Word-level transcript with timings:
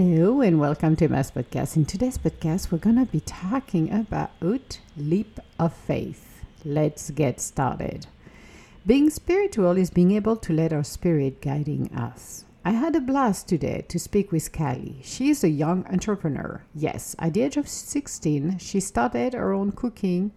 Hello 0.00 0.40
and 0.40 0.58
welcome 0.58 0.96
to 0.96 1.08
Mass 1.08 1.30
Podcast. 1.30 1.76
In 1.76 1.84
today's 1.84 2.16
podcast, 2.16 2.72
we're 2.72 2.78
gonna 2.78 3.04
be 3.04 3.20
talking 3.20 3.92
about 3.92 4.30
leap 4.96 5.38
of 5.58 5.74
faith. 5.74 6.42
Let's 6.64 7.10
get 7.10 7.38
started. 7.38 8.06
Being 8.86 9.10
spiritual 9.10 9.76
is 9.76 9.90
being 9.90 10.12
able 10.12 10.36
to 10.36 10.54
let 10.54 10.72
our 10.72 10.84
spirit 10.84 11.42
guiding 11.42 11.94
us. 11.94 12.46
I 12.64 12.70
had 12.70 12.96
a 12.96 13.00
blast 13.02 13.46
today 13.46 13.84
to 13.88 13.98
speak 13.98 14.32
with 14.32 14.50
Kylie. 14.52 15.04
She 15.04 15.28
is 15.28 15.44
a 15.44 15.50
young 15.50 15.84
entrepreneur. 15.84 16.64
Yes, 16.74 17.14
at 17.18 17.34
the 17.34 17.42
age 17.42 17.58
of 17.58 17.68
16, 17.68 18.56
she 18.56 18.80
started 18.80 19.34
her 19.34 19.52
own 19.52 19.70
cooking 19.70 20.32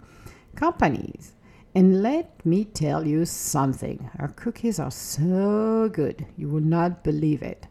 companies. 0.57 1.35
And 1.73 2.03
let 2.03 2.45
me 2.45 2.65
tell 2.65 3.07
you 3.07 3.23
something 3.23 4.09
her 4.19 4.27
cookies 4.27 4.77
are 4.77 4.91
so 4.91 5.87
good, 5.87 6.25
you 6.35 6.49
will 6.49 6.59
not 6.59 7.01
believe 7.01 7.41
it. 7.41 7.67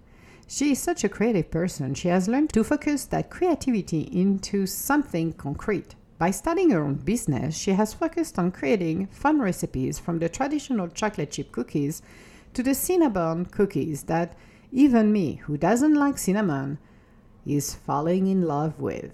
She 0.55 0.73
is 0.73 0.81
such 0.81 1.03
a 1.03 1.09
creative 1.09 1.51
person. 1.51 1.95
She 1.95 2.09
has 2.09 2.29
learned 2.29 2.53
to 2.53 2.63
focus 2.63 3.07
that 3.07 3.31
creativity 3.31 4.03
into 4.03 4.67
something 4.67 5.33
concrete. 5.33 5.95
By 6.19 6.31
starting 6.31 6.69
her 6.69 6.85
own 6.85 6.97
business, 6.97 7.57
she 7.57 7.71
has 7.71 7.95
focused 7.95 8.39
on 8.39 8.53
creating 8.53 9.07
fun 9.07 9.41
recipes 9.41 9.99
from 9.99 10.19
the 10.19 10.29
traditional 10.29 10.89
chocolate 10.89 11.31
chip 11.31 11.53
cookies 11.53 12.03
to 12.53 12.63
the 12.63 12.75
cinnamon 12.75 13.47
cookies 13.47 14.03
that 14.03 14.37
even 14.71 15.11
me, 15.11 15.37
who 15.37 15.57
doesn't 15.57 15.95
like 15.95 16.19
cinnamon, 16.19 16.77
is 17.47 17.75
falling 17.75 18.27
in 18.27 18.43
love 18.43 18.79
with. 18.79 19.11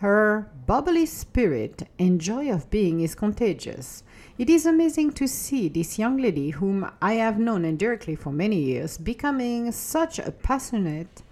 Her 0.00 0.50
bubbly 0.66 1.06
spirit 1.06 1.88
and 1.98 2.20
joy 2.20 2.52
of 2.52 2.68
being 2.68 3.00
is 3.00 3.14
contagious. 3.14 4.02
It 4.36 4.50
is 4.50 4.66
amazing 4.66 5.12
to 5.12 5.26
see 5.26 5.70
this 5.70 5.98
young 5.98 6.18
lady, 6.18 6.50
whom 6.50 6.90
I 7.00 7.14
have 7.14 7.38
known 7.38 7.64
indirectly 7.64 8.14
for 8.14 8.30
many 8.30 8.60
years, 8.60 8.98
becoming 8.98 9.72
such 9.72 10.18
a 10.18 10.32
passionate 10.32 11.22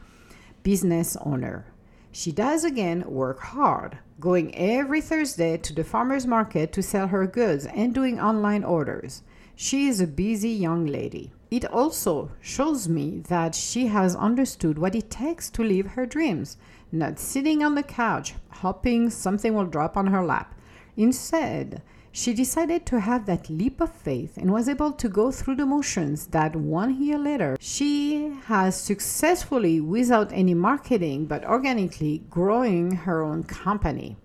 business 0.63 1.15
owner. 1.17 1.67
She 2.11 2.33
does 2.33 2.65
again 2.65 3.05
work 3.07 3.41
hard, 3.41 3.99
going 4.19 4.55
every 4.55 5.03
Thursday 5.03 5.59
to 5.59 5.75
the 5.75 5.85
farmer's 5.85 6.27
market 6.27 6.73
to 6.73 6.83
sell 6.83 7.09
her 7.09 7.27
goods 7.27 7.67
and 7.67 7.93
doing 7.93 8.19
online 8.19 8.65
orders. 8.65 9.23
She 9.55 9.89
is 9.89 10.01
a 10.01 10.07
busy 10.07 10.49
young 10.49 10.87
lady. 10.87 11.34
It 11.51 11.65
also 11.65 12.31
shows 12.41 12.89
me 12.89 13.23
that 13.29 13.55
she 13.55 13.87
has 13.87 14.17
understood 14.17 14.79
what 14.79 14.95
it 14.95 15.11
takes 15.11 15.51
to 15.51 15.63
live 15.63 15.89
her 15.89 16.07
dreams, 16.07 16.57
not 16.91 17.19
sitting 17.19 17.63
on 17.63 17.75
the 17.75 17.83
couch 17.83 18.35
hoping 18.65 19.11
something 19.11 19.55
will 19.55 19.67
drop 19.67 19.97
on 19.97 20.07
her 20.09 20.25
lap. 20.25 20.55
Instead, 20.97 21.83
she 22.13 22.33
decided 22.33 22.87
to 22.87 23.01
have 23.01 23.27
that 23.27 23.51
leap 23.51 23.81
of 23.81 23.93
faith 23.93 24.37
and 24.37 24.53
was 24.53 24.69
able 24.69 24.93
to 24.93 25.09
go 25.09 25.33
through 25.33 25.57
the 25.57 25.67
motions 25.67 26.29
that 26.29 26.55
one 26.55 27.03
year 27.03 27.19
later 27.19 27.57
she 27.61 28.33
has 28.45 28.81
successfully, 28.81 29.81
without 29.81 30.33
any 30.33 30.55
marketing 30.55 31.27
but 31.27 31.45
organically, 31.45 32.23
growing 32.31 32.93
her 32.93 33.23
own 33.23 33.43
company. 33.43 34.17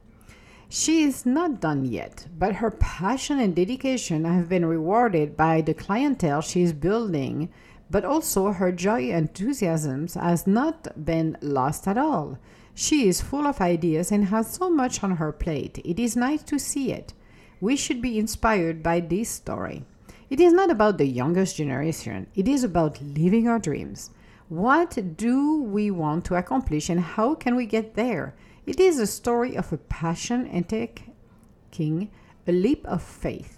She 0.70 1.04
is 1.04 1.26
not 1.26 1.60
done 1.60 1.84
yet, 1.86 2.28
but 2.38 2.56
her 2.56 2.72
passion 2.72 3.40
and 3.40 3.56
dedication 3.56 4.24
have 4.26 4.48
been 4.48 4.66
rewarded 4.66 5.36
by 5.36 5.62
the 5.62 5.74
clientele 5.74 6.42
she 6.42 6.62
is 6.62 6.74
building, 6.74 7.50
but 7.90 8.06
also 8.06 8.54
her 8.54 8.72
joy 8.72 9.10
and 9.10 9.28
enthusiasm 9.28 10.08
has 10.08 10.48
not 10.48 11.04
been 11.04 11.38
lost 11.42 11.88
at 11.88 11.98
all. 11.98 12.38
She 12.76 13.08
is 13.08 13.20
full 13.20 13.48
of 13.48 13.60
ideas 13.60 14.12
and 14.12 14.26
has 14.26 14.54
so 14.54 14.70
much 14.70 15.04
on 15.04 15.18
her 15.18 15.32
plate. 15.32 15.80
It 15.84 16.00
is 16.00 16.16
nice 16.16 16.44
to 16.44 16.60
see 16.60 16.92
it 16.92 17.14
we 17.62 17.76
should 17.76 18.02
be 18.02 18.18
inspired 18.18 18.82
by 18.82 19.00
this 19.00 19.30
story. 19.30 19.84
It 20.30 20.40
is 20.40 20.54
not 20.54 20.70
about 20.70 20.98
the 20.98 21.08
youngest 21.08 21.58
generation, 21.58 22.28
it 22.36 22.48
is 22.48 22.64
about 22.64 23.02
living 23.02 23.48
our 23.48 23.60
dreams. 23.60 24.12
What 24.48 25.18
do 25.18 25.62
we 25.62 25.92
want 25.92 26.26
to 26.26 26.36
accomplish 26.36 26.90
and 26.90 27.00
how 27.00 27.36
can 27.36 27.56
we 27.56 27.66
get 27.66 27.96
there? 27.96 28.34
It 28.70 28.80
is 28.80 29.00
a 29.00 29.08
story 29.08 29.58
of 29.58 29.74
a 29.74 29.78
passion 29.78 30.46
and 30.46 30.70
taking 30.70 32.12
a 32.46 32.52
leap 32.52 32.86
of 32.86 33.02
faith. 33.02 33.58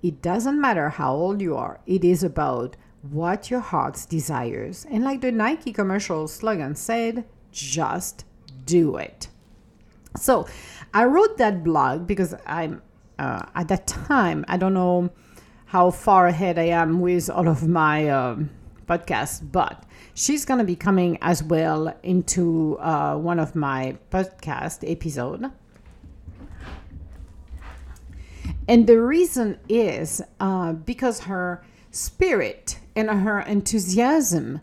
It 0.00 0.22
doesn't 0.22 0.60
matter 0.60 0.90
how 0.90 1.12
old 1.12 1.40
you 1.40 1.56
are, 1.56 1.80
it 1.86 2.04
is 2.04 2.22
about 2.22 2.76
what 3.02 3.50
your 3.50 3.58
heart 3.58 4.06
desires. 4.08 4.86
And 4.88 5.02
like 5.02 5.22
the 5.22 5.32
Nike 5.32 5.72
commercial 5.72 6.28
slogan 6.28 6.76
said, 6.76 7.24
just 7.50 8.26
do 8.64 8.94
it. 8.94 9.26
So 10.16 10.46
I 10.94 11.06
wrote 11.06 11.36
that 11.38 11.64
blog 11.64 12.06
because 12.06 12.36
I'm 12.46 12.80
uh, 13.18 13.46
at 13.56 13.66
that 13.66 13.88
time, 13.88 14.44
I 14.46 14.56
don't 14.56 14.74
know 14.74 15.10
how 15.66 15.90
far 15.90 16.28
ahead 16.28 16.60
I 16.60 16.68
am 16.68 17.00
with 17.00 17.28
all 17.28 17.48
of 17.48 17.66
my 17.66 18.08
um, 18.08 18.50
podcasts, 18.86 19.40
but 19.50 19.83
she's 20.14 20.44
going 20.44 20.58
to 20.58 20.64
be 20.64 20.76
coming 20.76 21.18
as 21.20 21.42
well 21.42 21.94
into 22.02 22.78
uh, 22.78 23.16
one 23.16 23.38
of 23.38 23.54
my 23.54 23.96
podcast 24.10 24.88
episode. 24.90 25.50
And 28.66 28.86
the 28.86 29.00
reason 29.00 29.58
is 29.68 30.22
uh, 30.40 30.72
because 30.72 31.20
her 31.20 31.62
spirit 31.90 32.78
and 32.96 33.10
her 33.10 33.40
enthusiasm 33.40 34.60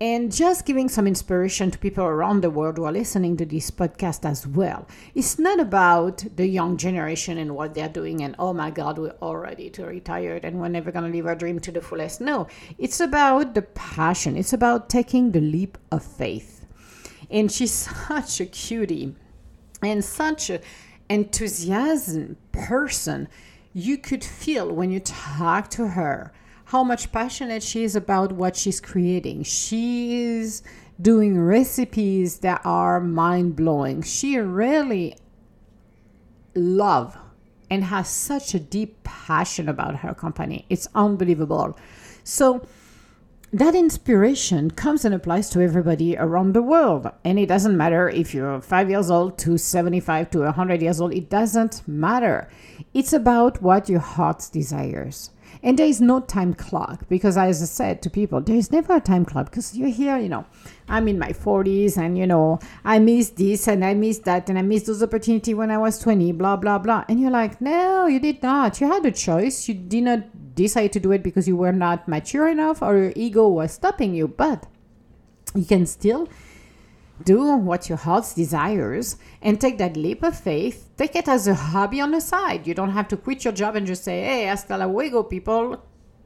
and 0.00 0.32
just 0.32 0.66
giving 0.66 0.88
some 0.88 1.06
inspiration 1.06 1.70
to 1.70 1.78
people 1.78 2.04
around 2.04 2.40
the 2.40 2.50
world 2.50 2.76
who 2.76 2.84
are 2.84 2.92
listening 2.92 3.36
to 3.36 3.46
this 3.46 3.70
podcast 3.70 4.24
as 4.28 4.46
well. 4.46 4.88
It's 5.14 5.38
not 5.38 5.60
about 5.60 6.24
the 6.34 6.46
young 6.46 6.76
generation 6.76 7.38
and 7.38 7.54
what 7.54 7.74
they're 7.74 7.88
doing 7.88 8.22
and 8.22 8.34
oh 8.38 8.52
my 8.52 8.70
God, 8.70 8.98
we're 8.98 9.10
all 9.20 9.36
ready 9.36 9.70
to 9.70 9.86
retire 9.86 10.40
and 10.42 10.60
we're 10.60 10.68
never 10.68 10.90
going 10.90 11.10
to 11.10 11.16
live 11.16 11.26
our 11.26 11.36
dream 11.36 11.60
to 11.60 11.70
the 11.70 11.80
fullest. 11.80 12.20
No, 12.20 12.48
it's 12.78 13.00
about 13.00 13.54
the 13.54 13.62
passion. 13.62 14.36
It's 14.36 14.52
about 14.52 14.88
taking 14.88 15.30
the 15.30 15.40
leap 15.40 15.78
of 15.92 16.02
faith. 16.02 16.66
And 17.30 17.50
she's 17.50 17.72
such 18.08 18.40
a 18.40 18.46
cutie 18.46 19.14
and 19.82 20.04
such 20.04 20.50
an 20.50 20.62
enthusiasm 21.08 22.36
person. 22.50 23.28
You 23.72 23.98
could 23.98 24.24
feel 24.24 24.68
when 24.72 24.90
you 24.90 25.00
talk 25.00 25.70
to 25.70 25.88
her 25.88 26.32
how 26.72 26.82
much 26.82 27.12
passionate 27.12 27.62
she 27.62 27.84
is 27.84 27.94
about 27.94 28.32
what 28.32 28.56
she's 28.56 28.80
creating. 28.80 29.42
She 29.42 30.22
is 30.22 30.62
doing 30.98 31.38
recipes 31.38 32.38
that 32.38 32.62
are 32.64 32.98
mind 32.98 33.56
blowing. 33.56 34.00
She 34.00 34.38
really 34.38 35.14
love 36.54 37.18
and 37.68 37.84
has 37.84 38.08
such 38.08 38.54
a 38.54 38.58
deep 38.58 39.04
passion 39.04 39.68
about 39.68 39.96
her 39.96 40.14
company. 40.14 40.64
It's 40.70 40.88
unbelievable. 40.94 41.76
So 42.24 42.66
that 43.52 43.74
inspiration 43.74 44.70
comes 44.70 45.04
and 45.04 45.14
applies 45.14 45.50
to 45.50 45.60
everybody 45.60 46.16
around 46.16 46.54
the 46.54 46.62
world. 46.62 47.06
And 47.22 47.38
it 47.38 47.50
doesn't 47.50 47.76
matter 47.76 48.08
if 48.08 48.32
you're 48.32 48.62
five 48.62 48.88
years 48.88 49.10
old 49.10 49.36
to 49.40 49.58
75 49.58 50.30
to 50.30 50.38
100 50.38 50.80
years 50.80 51.02
old, 51.02 51.12
it 51.12 51.28
doesn't 51.28 51.86
matter. 51.86 52.48
It's 52.94 53.12
about 53.12 53.60
what 53.60 53.90
your 53.90 54.00
heart 54.00 54.48
desires. 54.50 55.32
And 55.64 55.78
there 55.78 55.86
is 55.86 56.00
no 56.00 56.18
time 56.20 56.54
clock 56.54 57.08
because, 57.08 57.36
as 57.36 57.62
I 57.62 57.66
said 57.66 58.02
to 58.02 58.10
people, 58.10 58.40
there 58.40 58.56
is 58.56 58.72
never 58.72 58.96
a 58.96 59.00
time 59.00 59.24
clock 59.24 59.46
because 59.46 59.76
you're 59.76 59.88
here, 59.88 60.18
you 60.18 60.28
know, 60.28 60.44
I'm 60.88 61.06
in 61.06 61.20
my 61.20 61.28
40s 61.32 61.96
and, 61.96 62.18
you 62.18 62.26
know, 62.26 62.58
I 62.84 62.98
miss 62.98 63.30
this 63.30 63.68
and 63.68 63.84
I 63.84 63.94
missed 63.94 64.24
that 64.24 64.48
and 64.48 64.58
I 64.58 64.62
missed 64.62 64.86
those 64.86 65.04
opportunities 65.04 65.54
when 65.54 65.70
I 65.70 65.78
was 65.78 66.00
20, 66.00 66.32
blah, 66.32 66.56
blah, 66.56 66.78
blah. 66.78 67.04
And 67.08 67.20
you're 67.20 67.30
like, 67.30 67.60
no, 67.60 68.06
you 68.06 68.18
did 68.18 68.42
not. 68.42 68.80
You 68.80 68.88
had 68.88 69.06
a 69.06 69.12
choice. 69.12 69.68
You 69.68 69.74
did 69.74 70.02
not 70.02 70.54
decide 70.56 70.92
to 70.94 71.00
do 71.00 71.12
it 71.12 71.22
because 71.22 71.46
you 71.46 71.56
were 71.56 71.72
not 71.72 72.08
mature 72.08 72.48
enough 72.48 72.82
or 72.82 72.96
your 72.96 73.12
ego 73.14 73.46
was 73.46 73.72
stopping 73.72 74.14
you. 74.14 74.26
But 74.26 74.66
you 75.54 75.64
can 75.64 75.86
still 75.86 76.28
do 77.24 77.56
what 77.56 77.88
your 77.88 77.98
heart 77.98 78.32
desires 78.34 79.16
and 79.40 79.60
take 79.60 79.78
that 79.78 79.96
leap 79.96 80.22
of 80.22 80.38
faith. 80.38 80.90
Take 80.96 81.16
it 81.16 81.28
as 81.28 81.46
a 81.46 81.54
hobby 81.54 82.00
on 82.00 82.10
the 82.10 82.20
side. 82.20 82.66
You 82.66 82.74
don't 82.74 82.90
have 82.90 83.08
to 83.08 83.16
quit 83.16 83.44
your 83.44 83.52
job 83.52 83.76
and 83.76 83.86
just 83.86 84.04
say, 84.04 84.22
hey, 84.22 84.44
hasta 84.46 84.76
luego, 84.76 85.22
people. 85.22 85.82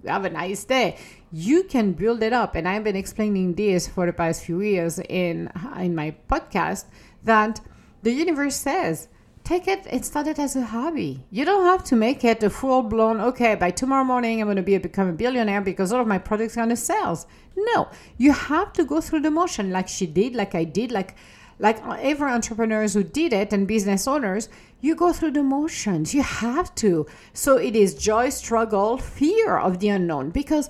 Have 0.06 0.24
a 0.24 0.30
nice 0.30 0.64
day. 0.64 0.98
You 1.32 1.64
can 1.64 1.92
build 1.92 2.22
it 2.22 2.32
up. 2.32 2.54
And 2.54 2.68
I've 2.68 2.84
been 2.84 2.96
explaining 2.96 3.54
this 3.54 3.88
for 3.88 4.06
the 4.06 4.12
past 4.12 4.44
few 4.44 4.60
years 4.60 4.98
in, 4.98 5.50
in 5.78 5.94
my 5.94 6.14
podcast 6.30 6.84
that 7.24 7.60
the 8.02 8.12
universe 8.12 8.54
says, 8.56 9.08
take 9.46 9.68
it 9.68 9.86
it 9.86 10.38
as 10.40 10.56
a 10.56 10.64
hobby. 10.64 11.24
You 11.30 11.44
don't 11.44 11.66
have 11.66 11.84
to 11.84 11.96
make 11.96 12.24
it 12.24 12.42
a 12.42 12.50
full 12.50 12.82
blown, 12.82 13.20
okay, 13.20 13.54
by 13.54 13.70
tomorrow 13.70 14.02
morning 14.02 14.40
I'm 14.40 14.48
going 14.48 14.56
to 14.56 14.62
be 14.62 14.74
a, 14.74 14.80
become 14.80 15.08
a 15.08 15.12
billionaire 15.12 15.60
because 15.60 15.92
all 15.92 16.00
of 16.00 16.08
my 16.08 16.18
products 16.18 16.56
are 16.56 16.66
to 16.66 16.74
sell. 16.74 17.24
No, 17.56 17.88
you 18.18 18.32
have 18.32 18.72
to 18.72 18.84
go 18.84 19.00
through 19.00 19.20
the 19.20 19.30
motion 19.30 19.70
like 19.70 19.86
she 19.86 20.06
did, 20.06 20.34
like 20.34 20.56
I 20.56 20.64
did, 20.64 20.90
like 20.90 21.14
like 21.58 21.78
every 21.86 22.30
entrepreneurs 22.30 22.92
who 22.94 23.02
did 23.02 23.32
it 23.32 23.52
and 23.52 23.66
business 23.66 24.06
owners, 24.06 24.50
you 24.82 24.94
go 24.94 25.12
through 25.12 25.30
the 25.30 25.42
motions. 25.42 26.12
You 26.12 26.22
have 26.22 26.74
to. 26.74 27.06
So 27.32 27.56
it 27.56 27.74
is 27.74 27.94
joy, 27.94 28.28
struggle, 28.28 28.98
fear 28.98 29.56
of 29.56 29.78
the 29.78 29.88
unknown 29.88 30.30
because 30.30 30.68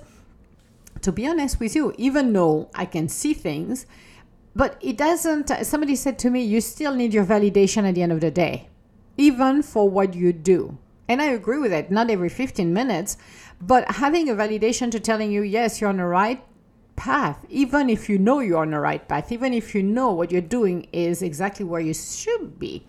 to 1.01 1.11
be 1.11 1.27
honest 1.27 1.59
with 1.59 1.75
you, 1.75 1.93
even 1.97 2.31
though 2.31 2.69
I 2.73 2.85
can 2.85 3.09
see 3.09 3.33
things, 3.33 3.85
but 4.57 4.75
it 4.81 4.97
doesn't, 4.97 5.49
somebody 5.63 5.95
said 5.95 6.17
to 6.17 6.31
me, 6.31 6.41
you 6.43 6.61
still 6.61 6.95
need 6.95 7.13
your 7.13 7.23
validation 7.23 7.87
at 7.87 7.93
the 7.93 8.01
end 8.01 8.11
of 8.11 8.21
the 8.21 8.31
day, 8.31 8.67
even 9.15 9.61
for 9.61 9.87
what 9.87 10.15
you 10.15 10.33
do. 10.33 10.79
And 11.07 11.21
I 11.21 11.25
agree 11.25 11.59
with 11.59 11.71
it, 11.71 11.91
not 11.91 12.09
every 12.09 12.27
15 12.27 12.73
minutes, 12.73 13.17
but 13.61 13.89
having 13.91 14.29
a 14.29 14.33
validation 14.33 14.89
to 14.89 14.99
telling 14.99 15.31
you, 15.31 15.43
yes, 15.43 15.79
you're 15.79 15.91
on 15.91 15.97
the 15.97 16.05
right 16.05 16.43
path, 16.95 17.45
even 17.49 17.87
if 17.87 18.09
you 18.09 18.17
know 18.17 18.39
you're 18.39 18.63
on 18.63 18.71
the 18.71 18.79
right 18.79 19.07
path, 19.07 19.31
even 19.31 19.53
if 19.53 19.75
you 19.75 19.83
know 19.83 20.11
what 20.11 20.31
you're 20.31 20.41
doing 20.41 20.87
is 20.91 21.21
exactly 21.21 21.63
where 21.63 21.79
you 21.79 21.93
should 21.93 22.57
be. 22.57 22.83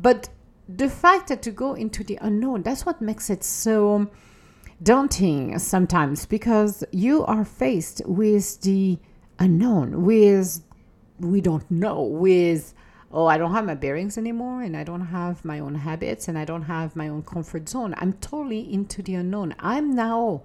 But 0.00 0.30
the 0.66 0.88
fact 0.88 1.28
that 1.28 1.42
to 1.42 1.50
go 1.50 1.74
into 1.74 2.02
the 2.02 2.18
unknown, 2.22 2.62
that's 2.62 2.86
what 2.86 3.02
makes 3.02 3.28
it 3.28 3.44
so 3.44 4.10
daunting 4.82 5.58
sometimes 5.58 6.24
because 6.24 6.82
you 6.92 7.26
are 7.26 7.44
faced 7.44 8.00
with 8.06 8.62
the 8.62 8.98
unknown, 9.38 10.02
with 10.02 10.62
we 11.18 11.40
don't 11.40 11.70
know, 11.70 12.02
with 12.02 12.74
oh, 13.14 13.26
I 13.26 13.38
don't 13.38 13.52
have 13.52 13.64
my 13.64 13.76
bearings 13.76 14.18
anymore 14.18 14.62
and 14.62 14.76
I 14.76 14.82
don't 14.82 15.06
have 15.06 15.44
my 15.44 15.60
own 15.60 15.76
habits 15.76 16.26
and 16.26 16.36
I 16.36 16.44
don't 16.44 16.62
have 16.62 16.96
my 16.96 17.08
own 17.08 17.22
comfort 17.22 17.68
zone. 17.68 17.94
I'm 17.98 18.14
totally 18.14 18.72
into 18.72 19.02
the 19.02 19.14
unknown. 19.14 19.54
I'm 19.60 19.94
now 19.94 20.42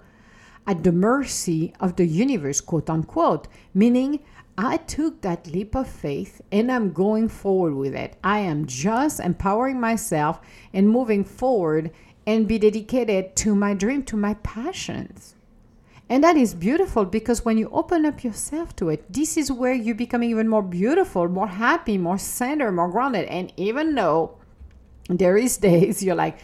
at 0.67 0.83
the 0.83 0.91
mercy 0.91 1.73
of 1.79 1.95
the 1.95 2.05
universe, 2.05 2.61
quote 2.61 2.87
unquote, 2.87 3.47
meaning 3.73 4.19
I 4.55 4.77
took 4.77 5.21
that 5.21 5.47
leap 5.47 5.73
of 5.73 5.89
faith 5.89 6.41
and 6.51 6.71
I'm 6.71 6.93
going 6.93 7.27
forward 7.27 7.73
with 7.73 7.95
it. 7.95 8.17
I 8.23 8.39
am 8.39 8.67
just 8.67 9.19
empowering 9.19 9.79
myself 9.79 10.39
and 10.71 10.87
moving 10.87 11.23
forward 11.23 11.89
and 12.27 12.47
be 12.47 12.59
dedicated 12.59 13.35
to 13.37 13.55
my 13.55 13.73
dream, 13.73 14.03
to 14.03 14.15
my 14.15 14.35
passions. 14.35 15.33
And 16.09 16.23
that 16.23 16.35
is 16.35 16.55
beautiful 16.55 17.05
because 17.05 17.45
when 17.45 17.59
you 17.59 17.69
open 17.71 18.03
up 18.03 18.23
yourself 18.23 18.75
to 18.77 18.89
it, 18.89 19.05
this 19.13 19.37
is 19.37 19.51
where 19.51 19.73
you 19.73 19.93
become 19.93 20.23
even 20.23 20.47
more 20.47 20.63
beautiful, 20.63 21.27
more 21.27 21.47
happy, 21.47 21.99
more 21.99 22.17
centered, 22.17 22.71
more 22.71 22.89
grounded. 22.89 23.27
And 23.27 23.53
even 23.57 23.93
though 23.93 24.35
there 25.07 25.37
is 25.37 25.57
days 25.57 26.01
you're 26.03 26.15
like, 26.15 26.39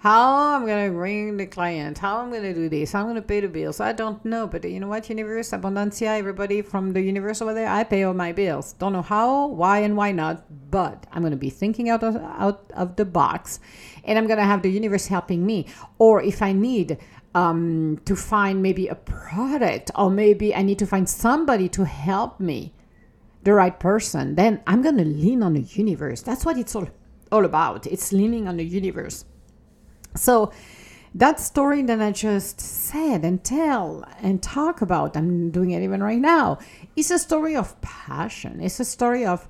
how 0.00 0.54
I'm 0.54 0.64
gonna 0.64 0.90
bring 0.90 1.38
the 1.38 1.46
client, 1.46 1.98
how 1.98 2.18
I'm 2.18 2.30
gonna 2.30 2.54
do 2.54 2.68
this, 2.68 2.92
how 2.92 3.00
I'm 3.00 3.08
gonna 3.08 3.22
pay 3.22 3.40
the 3.40 3.48
bills. 3.48 3.80
I 3.80 3.92
don't 3.92 4.24
know, 4.24 4.46
but 4.46 4.62
you 4.62 4.78
know 4.78 4.86
what, 4.86 5.08
universe, 5.08 5.50
abundancia, 5.50 6.16
everybody 6.18 6.62
from 6.62 6.92
the 6.92 7.00
universe 7.00 7.42
over 7.42 7.52
there, 7.52 7.68
I 7.68 7.82
pay 7.82 8.04
all 8.04 8.14
my 8.14 8.30
bills. 8.30 8.74
Don't 8.74 8.92
know 8.92 9.02
how, 9.02 9.46
why, 9.48 9.80
and 9.80 9.96
why 9.96 10.12
not, 10.12 10.44
but 10.70 11.06
I'm 11.10 11.24
gonna 11.24 11.34
be 11.34 11.50
thinking 11.50 11.88
out 11.88 12.04
of, 12.04 12.14
out 12.14 12.70
of 12.76 12.94
the 12.94 13.04
box, 13.04 13.58
and 14.04 14.16
I'm 14.16 14.28
gonna 14.28 14.44
have 14.44 14.62
the 14.62 14.70
universe 14.70 15.08
helping 15.08 15.44
me. 15.44 15.66
Or 15.98 16.22
if 16.22 16.42
I 16.42 16.52
need 16.52 16.98
um, 17.38 18.00
to 18.04 18.14
find 18.16 18.62
maybe 18.62 18.88
a 18.88 18.94
product, 18.94 19.90
or 19.94 20.10
maybe 20.10 20.54
I 20.54 20.62
need 20.62 20.78
to 20.80 20.86
find 20.86 21.08
somebody 21.08 21.68
to 21.76 21.84
help 21.84 22.40
me, 22.40 22.72
the 23.44 23.54
right 23.54 23.78
person, 23.78 24.34
then 24.34 24.60
I'm 24.66 24.82
gonna 24.82 25.04
lean 25.04 25.42
on 25.42 25.54
the 25.54 25.66
universe. 25.82 26.20
That's 26.22 26.44
what 26.44 26.58
it's 26.58 26.74
all 26.74 26.88
all 27.30 27.44
about. 27.44 27.86
It's 27.86 28.12
leaning 28.12 28.48
on 28.48 28.56
the 28.56 28.64
universe. 28.64 29.24
So 30.16 30.50
that 31.14 31.38
story 31.38 31.82
that 31.82 32.00
I 32.00 32.10
just 32.12 32.60
said 32.60 33.24
and 33.24 33.44
tell 33.44 34.04
and 34.22 34.42
talk 34.42 34.82
about, 34.82 35.16
I'm 35.16 35.50
doing 35.50 35.70
it 35.70 35.82
even 35.82 36.02
right 36.02 36.18
now, 36.18 36.58
is 36.96 37.10
a 37.10 37.18
story 37.18 37.54
of 37.54 37.78
passion. 37.80 38.60
It's 38.60 38.80
a 38.80 38.84
story 38.84 39.24
of, 39.26 39.48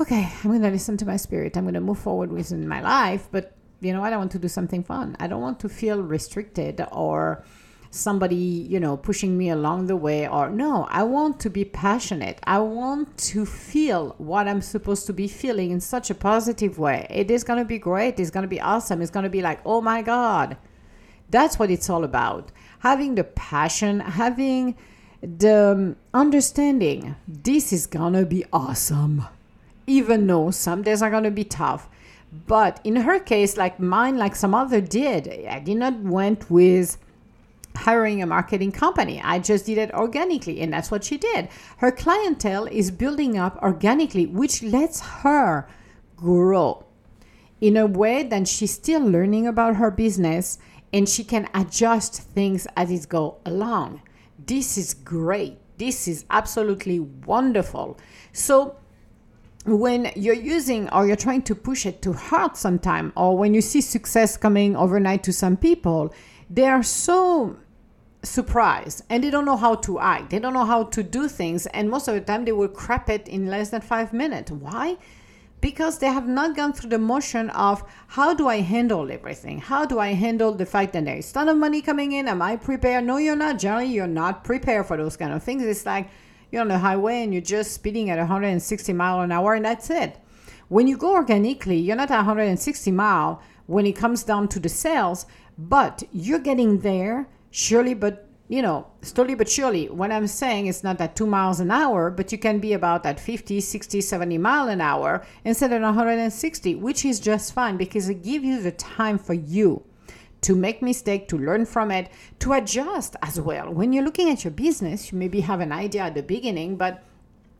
okay, 0.00 0.32
I'm 0.42 0.50
going 0.50 0.62
to 0.62 0.70
listen 0.70 0.96
to 0.98 1.06
my 1.06 1.16
spirit. 1.16 1.56
I'm 1.56 1.64
going 1.64 1.74
to 1.74 1.80
move 1.80 1.98
forward 1.98 2.32
within 2.32 2.66
my 2.66 2.80
life, 2.82 3.28
but 3.30 3.53
you 3.84 3.92
know 3.92 4.00
what? 4.00 4.12
I 4.12 4.16
want 4.16 4.32
to 4.32 4.38
do 4.38 4.48
something 4.48 4.82
fun. 4.82 5.16
I 5.20 5.26
don't 5.26 5.40
want 5.40 5.60
to 5.60 5.68
feel 5.68 6.02
restricted 6.02 6.84
or 6.92 7.44
somebody, 7.90 8.34
you 8.34 8.80
know, 8.80 8.96
pushing 8.96 9.38
me 9.38 9.50
along 9.50 9.86
the 9.86 9.96
way 9.96 10.26
or 10.26 10.50
no, 10.50 10.86
I 10.90 11.04
want 11.04 11.38
to 11.40 11.50
be 11.50 11.64
passionate. 11.64 12.40
I 12.44 12.58
want 12.58 13.16
to 13.18 13.46
feel 13.46 14.16
what 14.18 14.48
I'm 14.48 14.60
supposed 14.60 15.06
to 15.06 15.12
be 15.12 15.28
feeling 15.28 15.70
in 15.70 15.80
such 15.80 16.10
a 16.10 16.14
positive 16.14 16.78
way. 16.78 17.06
It 17.08 17.30
is 17.30 17.44
going 17.44 17.60
to 17.60 17.64
be 17.64 17.78
great. 17.78 18.18
It's 18.18 18.30
going 18.30 18.42
to 18.42 18.48
be 18.48 18.60
awesome. 18.60 19.00
It's 19.00 19.12
going 19.12 19.24
to 19.24 19.30
be 19.30 19.42
like, 19.42 19.60
"Oh 19.64 19.80
my 19.80 20.02
god." 20.02 20.56
That's 21.30 21.58
what 21.58 21.70
it's 21.70 21.88
all 21.88 22.04
about. 22.04 22.52
Having 22.80 23.14
the 23.14 23.24
passion, 23.24 24.00
having 24.00 24.76
the 25.22 25.72
um, 25.72 25.96
understanding. 26.12 27.16
This 27.26 27.72
is 27.72 27.86
going 27.86 28.12
to 28.12 28.26
be 28.26 28.44
awesome. 28.52 29.24
Even 29.86 30.26
though 30.26 30.50
some 30.50 30.82
days 30.82 31.02
are 31.02 31.10
going 31.10 31.24
to 31.24 31.30
be 31.30 31.44
tough. 31.44 31.88
But 32.46 32.80
in 32.84 32.96
her 32.96 33.18
case, 33.18 33.56
like 33.56 33.78
mine, 33.78 34.16
like 34.18 34.34
some 34.34 34.54
other 34.54 34.80
did, 34.80 35.28
I 35.48 35.60
did 35.60 35.76
not 35.76 36.00
went 36.00 36.50
with 36.50 36.98
hiring 37.76 38.22
a 38.22 38.26
marketing 38.26 38.72
company. 38.72 39.20
I 39.22 39.38
just 39.38 39.66
did 39.66 39.78
it 39.78 39.92
organically, 39.92 40.60
and 40.60 40.72
that's 40.72 40.90
what 40.90 41.04
she 41.04 41.16
did. 41.16 41.48
Her 41.78 41.90
clientele 41.90 42.66
is 42.66 42.90
building 42.90 43.38
up 43.38 43.58
organically, 43.62 44.26
which 44.26 44.62
lets 44.62 45.00
her 45.00 45.68
grow 46.16 46.84
in 47.60 47.76
a 47.76 47.86
way 47.86 48.22
that 48.22 48.48
she's 48.48 48.74
still 48.74 49.00
learning 49.00 49.46
about 49.46 49.76
her 49.76 49.90
business 49.90 50.58
and 50.92 51.08
she 51.08 51.24
can 51.24 51.48
adjust 51.54 52.14
things 52.14 52.66
as 52.76 52.90
it 52.90 53.08
go 53.08 53.38
along. 53.44 54.00
This 54.46 54.78
is 54.78 54.94
great. 54.94 55.58
This 55.78 56.06
is 56.06 56.24
absolutely 56.30 57.00
wonderful. 57.00 57.98
So 58.32 58.76
when 59.64 60.12
you're 60.14 60.34
using 60.34 60.88
or 60.90 61.06
you're 61.06 61.16
trying 61.16 61.42
to 61.42 61.54
push 61.54 61.86
it 61.86 62.02
too 62.02 62.12
hard 62.12 62.56
sometime 62.56 63.12
or 63.16 63.36
when 63.36 63.54
you 63.54 63.62
see 63.62 63.80
success 63.80 64.36
coming 64.36 64.76
overnight 64.76 65.22
to 65.24 65.32
some 65.32 65.56
people, 65.56 66.14
they 66.50 66.66
are 66.66 66.82
so 66.82 67.56
surprised 68.22 69.02
and 69.08 69.24
they 69.24 69.30
don't 69.30 69.46
know 69.46 69.56
how 69.56 69.74
to 69.74 69.98
act. 69.98 70.30
They 70.30 70.38
don't 70.38 70.52
know 70.52 70.64
how 70.66 70.84
to 70.84 71.02
do 71.02 71.28
things. 71.28 71.66
And 71.66 71.88
most 71.88 72.08
of 72.08 72.14
the 72.14 72.20
time, 72.20 72.44
they 72.44 72.52
will 72.52 72.68
crap 72.68 73.08
it 73.08 73.26
in 73.28 73.46
less 73.46 73.70
than 73.70 73.80
five 73.80 74.12
minutes. 74.12 74.50
Why? 74.50 74.98
Because 75.60 75.98
they 75.98 76.08
have 76.08 76.28
not 76.28 76.54
gone 76.54 76.74
through 76.74 76.90
the 76.90 76.98
motion 76.98 77.48
of 77.50 77.82
how 78.08 78.34
do 78.34 78.48
I 78.48 78.60
handle 78.60 79.10
everything? 79.10 79.60
How 79.60 79.86
do 79.86 79.98
I 79.98 80.12
handle 80.12 80.52
the 80.52 80.66
fact 80.66 80.92
that 80.92 81.06
there 81.06 81.16
is 81.16 81.30
a 81.30 81.34
ton 81.34 81.48
of 81.48 81.56
money 81.56 81.80
coming 81.80 82.12
in? 82.12 82.28
Am 82.28 82.42
I 82.42 82.56
prepared? 82.56 83.04
No, 83.04 83.16
you're 83.16 83.34
not. 83.34 83.58
Generally, 83.58 83.86
you're 83.86 84.06
not 84.06 84.44
prepared 84.44 84.84
for 84.84 84.98
those 84.98 85.16
kind 85.16 85.32
of 85.32 85.42
things. 85.42 85.62
It's 85.62 85.86
like 85.86 86.10
you're 86.54 86.62
on 86.62 86.68
the 86.68 86.78
highway 86.78 87.22
and 87.24 87.34
you're 87.34 87.42
just 87.42 87.72
speeding 87.72 88.10
at 88.10 88.18
160 88.18 88.92
mile 88.92 89.20
an 89.20 89.32
hour 89.32 89.54
and 89.54 89.64
that's 89.64 89.90
it. 89.90 90.16
When 90.68 90.86
you 90.86 90.96
go 90.96 91.14
organically, 91.14 91.76
you're 91.76 91.96
not 91.96 92.12
at 92.12 92.16
160 92.18 92.90
mile 92.92 93.42
when 93.66 93.86
it 93.86 93.96
comes 93.96 94.22
down 94.22 94.46
to 94.48 94.60
the 94.60 94.68
sales, 94.68 95.26
but 95.58 96.04
you're 96.12 96.38
getting 96.38 96.78
there 96.80 97.28
surely 97.50 97.94
but 97.94 98.28
you 98.48 98.60
know 98.60 98.86
slowly 99.00 99.36
but 99.36 99.48
surely 99.48 99.88
what 99.88 100.10
i'm 100.10 100.26
saying 100.26 100.66
is 100.66 100.82
not 100.82 101.00
at 101.00 101.14
2 101.14 101.24
miles 101.24 101.60
an 101.60 101.70
hour 101.70 102.10
but 102.10 102.32
you 102.32 102.36
can 102.36 102.58
be 102.58 102.72
about 102.72 103.06
at 103.06 103.20
50 103.20 103.60
60 103.60 104.00
70 104.00 104.38
mile 104.38 104.68
an 104.68 104.80
hour 104.80 105.24
instead 105.44 105.72
of 105.72 105.80
160 105.80 106.74
which 106.74 107.04
is 107.04 107.20
just 107.20 107.54
fine 107.54 107.76
because 107.76 108.08
it 108.08 108.24
gives 108.24 108.44
you 108.44 108.60
the 108.60 108.72
time 108.72 109.18
for 109.18 109.34
you 109.34 109.84
to 110.44 110.54
make 110.54 110.82
mistake 110.82 111.26
to 111.28 111.36
learn 111.36 111.64
from 111.64 111.90
it 111.90 112.08
to 112.38 112.52
adjust 112.52 113.16
as 113.22 113.40
well 113.40 113.72
when 113.72 113.92
you're 113.92 114.04
looking 114.04 114.30
at 114.30 114.44
your 114.44 114.50
business 114.52 115.10
you 115.10 115.18
maybe 115.18 115.40
have 115.40 115.60
an 115.60 115.72
idea 115.72 116.02
at 116.02 116.14
the 116.14 116.22
beginning 116.22 116.76
but 116.76 117.02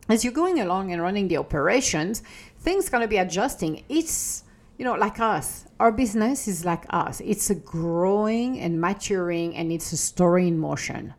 as 0.09 0.23
you're 0.23 0.33
going 0.43 0.61
along 0.61 0.93
and 0.93 1.00
running 1.00 1.29
the 1.29 1.37
operations 1.37 2.23
things 2.59 2.88
going 2.88 3.00
to 3.00 3.09
be 3.09 3.17
adjusting 3.17 3.83
it's 3.88 4.45
you 4.79 4.85
know, 4.85 4.95
like 4.95 5.21
us, 5.21 5.67
our 5.79 5.93
business 5.93 6.49
is 6.49 6.64
like 6.64 6.85
us. 6.91 7.21
It's 7.25 7.50
a 7.50 7.55
growing 7.55 8.59
and 8.59 8.81
maturing, 8.81 9.55
and 9.57 9.71
it's 9.71 9.93
a 9.93 9.97
story 9.97 10.49
in 10.49 10.59
motion, 10.59 11.14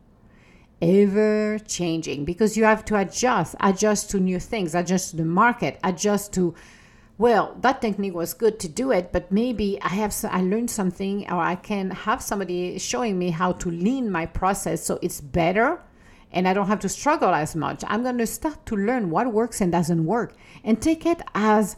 ever 0.81 1.60
changing 1.60 2.25
because 2.25 2.57
you 2.57 2.65
have 2.65 2.84
to 2.86 3.00
adjust, 3.00 3.55
adjust 3.62 4.10
to 4.12 4.19
new 4.19 4.39
things, 4.39 4.75
adjust 4.75 5.12
to 5.12 5.17
the 5.17 5.25
market, 5.25 5.79
adjust 5.84 6.34
to. 6.34 6.53
Well, 7.17 7.55
that 7.62 7.81
technique 7.81 8.13
was 8.13 8.34
good 8.34 8.60
to 8.60 8.67
do 8.67 8.91
it, 8.91 9.13
but 9.13 9.31
maybe 9.31 9.81
I 9.81 9.88
have 9.89 10.13
I 10.29 10.41
learned 10.41 10.69
something, 10.69 11.25
or 11.31 11.39
I 11.39 11.55
can 11.55 11.91
have 11.91 12.22
somebody 12.22 12.77
showing 12.77 13.17
me 13.17 13.29
how 13.29 13.53
to 13.53 13.72
lean 13.72 14.12
my 14.12 14.25
process 14.25 14.84
so 14.84 15.00
it's 15.01 15.22
better, 15.22 15.79
and 16.34 16.45
I 16.45 16.53
don't 16.53 16.67
have 16.67 16.81
to 16.81 16.89
struggle 16.89 17.29
as 17.34 17.55
much. 17.55 17.86
I'm 17.88 18.03
going 18.03 18.17
to 18.17 18.27
start 18.27 18.65
to 18.65 18.75
learn 18.75 19.12
what 19.12 19.31
works 19.31 19.62
and 19.62 19.72
doesn't 19.72 20.05
work, 20.05 20.36
and 20.62 20.81
take 20.81 21.05
it 21.05 21.22
as 21.34 21.77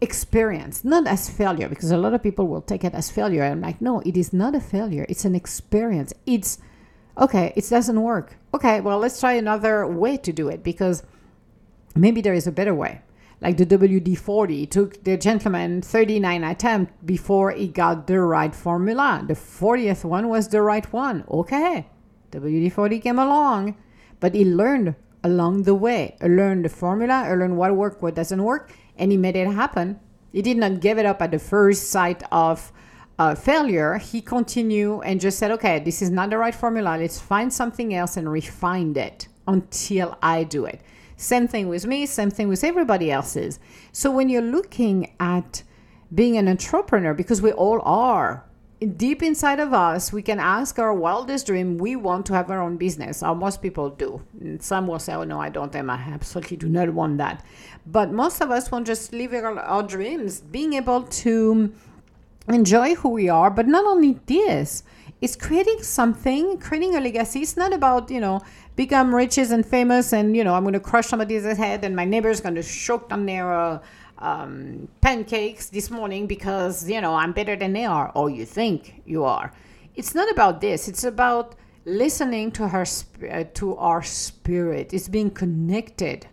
experience, 0.00 0.82
not 0.82 1.06
as 1.06 1.28
failure, 1.28 1.68
because 1.68 1.90
a 1.90 1.98
lot 1.98 2.14
of 2.14 2.22
people 2.22 2.48
will 2.48 2.62
take 2.62 2.82
it 2.82 2.94
as 2.94 3.10
failure. 3.10 3.44
I'm 3.44 3.60
like, 3.60 3.82
no, 3.82 4.00
it 4.00 4.16
is 4.16 4.32
not 4.32 4.54
a 4.54 4.60
failure. 4.60 5.04
It's 5.10 5.26
an 5.26 5.34
experience. 5.34 6.14
It's 6.24 6.58
okay, 7.18 7.52
it 7.54 7.68
doesn't 7.68 8.00
work. 8.00 8.36
Okay, 8.54 8.80
well, 8.80 8.98
let's 8.98 9.20
try 9.20 9.34
another 9.34 9.86
way 9.86 10.16
to 10.16 10.32
do 10.32 10.48
it 10.48 10.62
because 10.62 11.02
maybe 11.94 12.22
there 12.22 12.32
is 12.32 12.46
a 12.46 12.52
better 12.52 12.74
way. 12.74 13.02
Like 13.40 13.56
the 13.56 13.64
WD 13.64 14.18
40 14.18 14.66
took 14.66 15.02
the 15.04 15.16
gentleman 15.16 15.80
39 15.80 16.44
attempts 16.44 16.92
before 17.04 17.52
he 17.52 17.68
got 17.68 18.06
the 18.06 18.20
right 18.20 18.54
formula. 18.54 19.24
The 19.26 19.34
40th 19.34 20.04
one 20.04 20.28
was 20.28 20.48
the 20.48 20.60
right 20.60 20.90
one. 20.92 21.24
Okay, 21.30 21.86
WD 22.32 22.72
40 22.72 23.00
came 23.00 23.18
along, 23.18 23.76
but 24.20 24.34
he 24.34 24.44
learned 24.44 24.94
along 25.24 25.62
the 25.62 25.74
way. 25.74 26.16
He 26.20 26.28
learned 26.28 26.66
the 26.66 26.68
formula, 26.68 27.24
he 27.24 27.34
learned 27.34 27.56
what 27.56 27.74
worked, 27.74 28.02
what 28.02 28.14
doesn't 28.14 28.42
work, 28.42 28.72
and 28.98 29.10
he 29.10 29.16
made 29.16 29.36
it 29.36 29.48
happen. 29.48 29.98
He 30.32 30.42
did 30.42 30.58
not 30.58 30.80
give 30.80 30.98
it 30.98 31.06
up 31.06 31.22
at 31.22 31.30
the 31.30 31.38
first 31.38 31.90
sight 31.90 32.22
of 32.30 32.72
uh, 33.18 33.34
failure. 33.34 33.98
He 33.98 34.20
continued 34.20 35.02
and 35.04 35.20
just 35.20 35.38
said, 35.38 35.50
okay, 35.52 35.78
this 35.80 36.02
is 36.02 36.10
not 36.10 36.30
the 36.30 36.38
right 36.38 36.54
formula. 36.54 36.96
Let's 36.98 37.18
find 37.18 37.52
something 37.52 37.94
else 37.94 38.16
and 38.16 38.30
refine 38.30 38.96
it 38.96 39.28
until 39.46 40.16
I 40.22 40.44
do 40.44 40.66
it. 40.66 40.80
Same 41.20 41.46
thing 41.46 41.68
with 41.68 41.86
me, 41.86 42.06
same 42.06 42.30
thing 42.30 42.48
with 42.48 42.64
everybody 42.64 43.10
else's. 43.10 43.60
So 43.92 44.10
when 44.10 44.30
you're 44.30 44.40
looking 44.40 45.12
at 45.20 45.62
being 46.14 46.38
an 46.38 46.48
entrepreneur, 46.48 47.12
because 47.12 47.42
we 47.42 47.52
all 47.52 47.82
are, 47.82 48.42
deep 48.96 49.22
inside 49.22 49.60
of 49.60 49.74
us, 49.74 50.14
we 50.14 50.22
can 50.22 50.40
ask 50.40 50.78
our 50.78 50.94
wildest 50.94 51.46
dream. 51.46 51.76
We 51.76 51.94
want 51.94 52.24
to 52.26 52.32
have 52.32 52.50
our 52.50 52.62
own 52.62 52.78
business, 52.78 53.22
or 53.22 53.34
most 53.36 53.60
people 53.60 53.90
do. 53.90 54.22
And 54.40 54.62
some 54.62 54.86
will 54.86 54.98
say, 54.98 55.12
"Oh 55.12 55.24
no, 55.24 55.38
I 55.38 55.50
don't. 55.50 55.76
I 55.76 55.80
absolutely 55.80 56.56
do 56.56 56.70
not 56.70 56.88
want 56.88 57.18
that." 57.18 57.44
But 57.86 58.10
most 58.10 58.40
of 58.40 58.50
us 58.50 58.72
want 58.72 58.86
just 58.86 59.12
live 59.12 59.34
our, 59.34 59.58
our 59.58 59.82
dreams, 59.82 60.40
being 60.40 60.72
able 60.72 61.02
to 61.02 61.70
enjoy 62.48 62.94
who 62.94 63.10
we 63.10 63.28
are. 63.28 63.50
But 63.50 63.68
not 63.68 63.84
only 63.84 64.18
this, 64.24 64.82
it's 65.20 65.36
creating 65.36 65.82
something, 65.82 66.58
creating 66.58 66.96
a 66.96 67.00
legacy. 67.00 67.40
It's 67.40 67.56
not 67.56 67.72
about 67.72 68.10
you 68.10 68.20
know 68.20 68.40
become 68.76 69.14
rich 69.14 69.38
and 69.38 69.64
famous, 69.64 70.12
and 70.12 70.36
you 70.36 70.44
know 70.44 70.54
I'm 70.54 70.64
going 70.64 70.74
to 70.74 70.80
crush 70.80 71.08
somebody's 71.08 71.44
head, 71.56 71.84
and 71.84 71.94
my 71.94 72.04
neighbor's 72.04 72.40
going 72.40 72.56
to 72.56 72.62
choke 72.62 73.12
on 73.12 73.26
their. 73.26 73.52
Uh, 73.52 73.78
um, 74.20 74.88
pancakes 75.00 75.70
this 75.70 75.90
morning 75.90 76.26
because 76.26 76.88
you 76.88 77.00
know 77.00 77.14
I'm 77.14 77.32
better 77.32 77.56
than 77.56 77.72
they 77.72 77.84
are, 77.84 78.12
or 78.14 78.28
you 78.30 78.44
think 78.44 79.02
you 79.06 79.24
are. 79.24 79.52
It's 79.94 80.14
not 80.14 80.30
about 80.30 80.60
this. 80.60 80.88
It's 80.88 81.04
about 81.04 81.54
listening 81.84 82.52
to 82.52 82.68
her 82.68 82.84
uh, 83.30 83.44
to 83.54 83.76
our 83.76 84.02
spirit. 84.02 84.92
It's 84.92 85.08
being 85.08 85.30
connected 85.30 86.26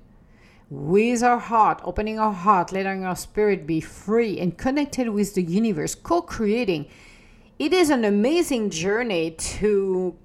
with 0.70 1.24
our 1.24 1.40
heart, 1.40 1.82
opening 1.84 2.20
our 2.20 2.34
heart, 2.34 2.74
letting 2.74 3.06
our 3.06 3.16
spirit 3.16 3.66
be 3.66 3.80
free 3.80 4.40
and 4.40 4.58
connected 4.58 5.10
with 5.10 5.34
the 5.34 5.44
universe, 5.44 5.96
co-creating. 5.96 6.88
It 7.60 7.74
is 7.74 7.90
an 7.90 8.06
amazing 8.06 8.70
journey 8.70 9.32
to 9.32 10.16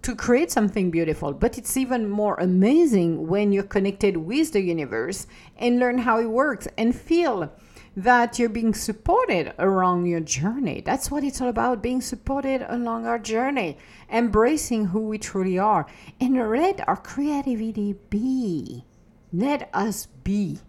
to 0.00 0.14
create 0.14 0.50
something 0.50 0.90
beautiful. 0.90 1.34
But 1.34 1.58
it's 1.58 1.76
even 1.76 2.08
more 2.08 2.36
amazing 2.36 3.26
when 3.26 3.52
you're 3.52 3.62
connected 3.62 4.16
with 4.16 4.52
the 4.52 4.62
universe 4.62 5.26
and 5.58 5.78
learn 5.78 5.98
how 5.98 6.18
it 6.18 6.30
works 6.30 6.66
and 6.78 6.94
feel 6.94 7.52
that 7.96 8.38
you're 8.38 8.48
being 8.48 8.72
supported 8.72 9.52
along 9.58 10.06
your 10.06 10.20
journey. 10.20 10.80
That's 10.80 11.10
what 11.10 11.24
it's 11.24 11.40
all 11.40 11.48
about 11.48 11.82
being 11.82 12.00
supported 12.00 12.64
along 12.68 13.06
our 13.06 13.18
journey, 13.18 13.76
embracing 14.10 14.86
who 14.86 15.00
we 15.00 15.18
truly 15.18 15.58
are, 15.58 15.86
and 16.20 16.36
let 16.36 16.88
our 16.88 16.96
creativity 16.96 17.96
be. 18.08 18.84
Let 19.32 19.68
us 19.74 20.06
be. 20.22 20.60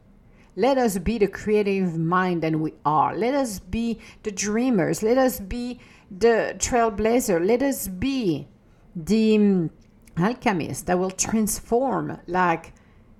Let 0.56 0.78
us 0.78 0.98
be 0.98 1.20
the 1.20 1.28
creative 1.28 1.98
mind 1.98 2.42
that 2.42 2.60
we 2.60 2.74
are. 2.84 3.16
Let 3.16 3.36
us 3.36 3.60
be 3.60 4.00
the 4.24 4.32
dreamers. 4.32 5.04
Let 5.04 5.18
us 5.18 5.40
be 5.40 5.80
the 6.12 6.56
trailblazer. 6.58 7.46
Let 7.46 7.62
us 7.62 7.88
be 7.88 8.48
the 8.96 9.36
um, 9.36 9.70
alchemist 10.18 10.88
that 10.88 11.00
will 11.00 11.12
transform 11.12 12.20
like 12.28 12.74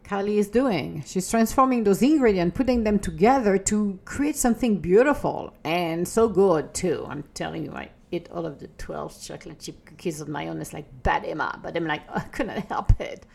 Kali 0.04 0.40
is 0.40 0.50
doing. 0.50 1.04
She's 1.06 1.30
transforming 1.30 1.84
those 1.84 2.02
ingredients, 2.02 2.58
putting 2.58 2.84
them 2.84 2.98
together 2.98 3.58
to 3.60 4.00
create 4.06 4.36
something 4.36 4.80
beautiful 4.80 5.54
and 5.64 6.08
so 6.08 6.28
good 6.28 6.74
too. 6.74 7.06
I'm 7.08 7.24
telling 7.36 7.66
you, 7.66 7.74
I 7.74 7.92
eat 8.12 8.28
all 8.32 8.46
of 8.46 8.60
the 8.60 8.68
12 8.80 9.22
chocolate 9.22 9.60
chip 9.60 9.86
cookies 9.86 10.20
of 10.20 10.28
my 10.28 10.48
own. 10.48 10.60
It's 10.62 10.74
like 10.74 10.88
bad 11.04 11.26
Emma, 11.26 11.60
but 11.62 11.78
I'm 11.78 11.86
like, 11.86 12.02
oh, 12.10 12.14
I 12.16 12.22
couldn't 12.22 12.68
help 12.70 13.00
it. 13.00 13.26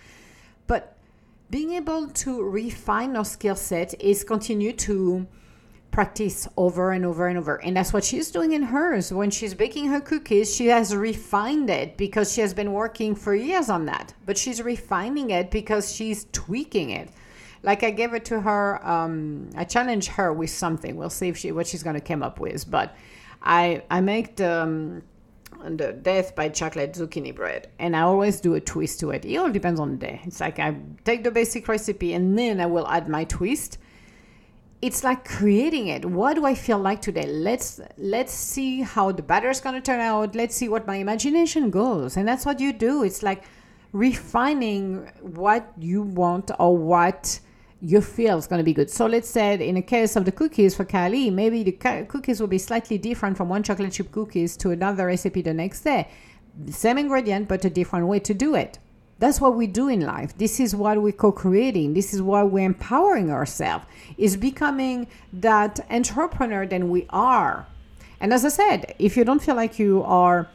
But 0.66 0.96
being 1.48 1.72
able 1.72 2.08
to 2.08 2.42
refine 2.42 3.16
our 3.16 3.24
skill 3.24 3.54
set 3.54 3.94
is 4.02 4.24
continue 4.24 4.72
to 4.72 5.26
practice 5.94 6.48
over 6.56 6.90
and 6.90 7.06
over 7.06 7.28
and 7.28 7.38
over. 7.38 7.54
And 7.62 7.76
that's 7.76 7.92
what 7.92 8.02
she's 8.02 8.32
doing 8.32 8.50
in 8.50 8.64
hers. 8.64 9.12
When 9.12 9.30
she's 9.30 9.54
baking 9.54 9.86
her 9.86 10.00
cookies, 10.00 10.52
she 10.52 10.66
has 10.66 10.94
refined 10.94 11.70
it 11.70 11.96
because 11.96 12.32
she 12.32 12.40
has 12.40 12.52
been 12.52 12.72
working 12.72 13.14
for 13.14 13.32
years 13.32 13.70
on 13.70 13.86
that. 13.86 14.12
But 14.26 14.36
she's 14.36 14.60
refining 14.60 15.30
it 15.30 15.52
because 15.52 15.94
she's 15.94 16.26
tweaking 16.32 16.90
it. 16.90 17.10
Like 17.62 17.84
I 17.84 17.92
gave 17.92 18.12
it 18.12 18.24
to 18.24 18.40
her, 18.40 18.84
um, 18.84 19.50
I 19.56 19.62
challenged 19.62 20.08
her 20.08 20.32
with 20.32 20.50
something. 20.50 20.96
We'll 20.96 21.10
see 21.10 21.28
if 21.28 21.36
she 21.36 21.52
what 21.52 21.68
she's 21.68 21.84
gonna 21.84 22.00
come 22.00 22.24
up 22.24 22.40
with. 22.40 22.68
But 22.68 22.96
I 23.40 23.84
I 23.88 24.00
make 24.00 24.34
the 24.34 24.52
um, 24.62 25.02
the 25.64 25.92
death 25.92 26.34
by 26.34 26.48
chocolate 26.48 26.92
zucchini 26.92 27.34
bread 27.34 27.68
and 27.78 27.96
i 27.96 28.00
always 28.00 28.38
do 28.38 28.52
a 28.54 28.60
twist 28.60 29.00
to 29.00 29.10
it 29.12 29.24
it 29.24 29.36
all 29.38 29.50
depends 29.50 29.80
on 29.80 29.92
the 29.92 29.96
day 29.96 30.20
it's 30.24 30.38
like 30.38 30.58
i 30.58 30.76
take 31.04 31.24
the 31.24 31.30
basic 31.30 31.66
recipe 31.68 32.12
and 32.12 32.38
then 32.38 32.60
i 32.60 32.66
will 32.66 32.86
add 32.88 33.08
my 33.08 33.24
twist 33.24 33.78
it's 34.84 35.02
like 35.02 35.24
creating 35.24 35.86
it. 35.86 36.04
What 36.04 36.34
do 36.34 36.44
i 36.44 36.54
feel 36.54 36.78
like 36.78 37.00
today? 37.00 37.26
Let's 37.26 37.80
let's 37.96 38.34
see 38.34 38.82
how 38.82 39.12
the 39.12 39.22
batter 39.22 39.48
is 39.48 39.58
going 39.58 39.76
to 39.76 39.80
turn 39.80 40.00
out. 40.00 40.34
Let's 40.34 40.54
see 40.54 40.68
what 40.68 40.86
my 40.86 40.96
imagination 40.96 41.70
goes. 41.70 42.18
And 42.18 42.28
that's 42.28 42.44
what 42.44 42.60
you 42.60 42.70
do. 42.70 43.02
It's 43.02 43.22
like 43.22 43.44
refining 43.92 45.10
what 45.22 45.72
you 45.78 46.02
want 46.02 46.50
or 46.58 46.76
what 46.76 47.40
you 47.80 48.02
feel 48.02 48.36
is 48.36 48.46
going 48.46 48.58
to 48.58 48.64
be 48.64 48.74
good. 48.74 48.90
So 48.90 49.06
let's 49.06 49.30
say 49.30 49.54
in 49.66 49.76
the 49.76 49.82
case 49.82 50.16
of 50.16 50.26
the 50.26 50.32
cookies 50.32 50.74
for 50.74 50.84
kali 50.84 51.30
maybe 51.30 51.62
the 51.62 51.72
cookies 52.06 52.38
will 52.40 52.52
be 52.58 52.58
slightly 52.58 52.98
different 52.98 53.38
from 53.38 53.48
one 53.48 53.62
chocolate 53.62 53.92
chip 53.92 54.12
cookies 54.12 54.54
to 54.58 54.70
another 54.70 55.06
recipe 55.06 55.40
the 55.40 55.54
next 55.54 55.80
day. 55.80 56.08
Same 56.68 56.98
ingredient 56.98 57.48
but 57.48 57.64
a 57.64 57.70
different 57.70 58.06
way 58.06 58.18
to 58.18 58.34
do 58.34 58.54
it 58.54 58.78
that's 59.18 59.40
what 59.40 59.54
we 59.54 59.66
do 59.66 59.88
in 59.88 60.00
life. 60.00 60.36
This 60.36 60.58
is 60.60 60.74
what 60.74 61.00
we're 61.00 61.12
co-creating. 61.12 61.94
This 61.94 62.12
is 62.12 62.20
why 62.20 62.42
we're 62.42 62.66
empowering 62.66 63.30
ourselves. 63.30 63.86
Is 64.18 64.36
becoming 64.36 65.06
that 65.32 65.80
entrepreneur 65.90 66.66
than 66.66 66.90
we 66.90 67.06
are. 67.10 67.66
And 68.20 68.32
as 68.32 68.44
I 68.44 68.48
said, 68.48 68.94
if 68.98 69.16
you 69.16 69.24
don't 69.24 69.42
feel 69.42 69.54
like 69.54 69.78
you 69.78 70.02
are 70.04 70.48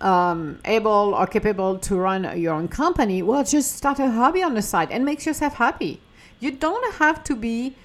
um, 0.00 0.60
able 0.64 1.14
or 1.14 1.26
capable 1.26 1.78
to 1.78 1.96
run 1.96 2.38
your 2.38 2.54
own 2.54 2.68
company, 2.68 3.22
well, 3.22 3.44
just 3.44 3.76
start 3.76 3.98
a 3.98 4.10
hobby 4.10 4.42
on 4.42 4.54
the 4.54 4.62
side 4.62 4.90
and 4.90 5.04
make 5.04 5.24
yourself 5.26 5.54
happy. 5.54 6.00
You 6.40 6.52
don't 6.52 6.94
have 6.94 7.22
to 7.24 7.36
be 7.36 7.76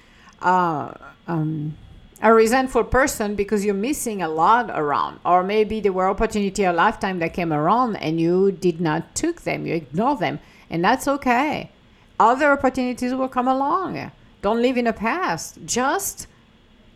uh, 0.42 0.92
um, 1.28 1.76
a 2.22 2.32
resentful 2.34 2.84
person 2.84 3.34
because 3.34 3.64
you're 3.64 3.74
missing 3.74 4.20
a 4.20 4.28
lot 4.28 4.70
around. 4.70 5.20
Or 5.24 5.42
maybe 5.42 5.80
there 5.80 5.92
were 5.92 6.08
opportunity 6.08 6.64
a 6.64 6.72
lifetime 6.72 7.18
that 7.20 7.32
came 7.32 7.52
around 7.52 7.96
and 7.96 8.20
you 8.20 8.52
did 8.52 8.80
not 8.80 9.14
took 9.14 9.42
them 9.42 9.66
you 9.66 9.74
ignore 9.74 10.16
them. 10.16 10.38
And 10.68 10.84
that's 10.84 11.08
okay. 11.08 11.70
Other 12.18 12.52
opportunities 12.52 13.14
will 13.14 13.28
come 13.28 13.48
along. 13.48 14.10
Don't 14.42 14.60
live 14.60 14.76
in 14.76 14.84
the 14.84 14.92
past. 14.92 15.58
Just 15.64 16.26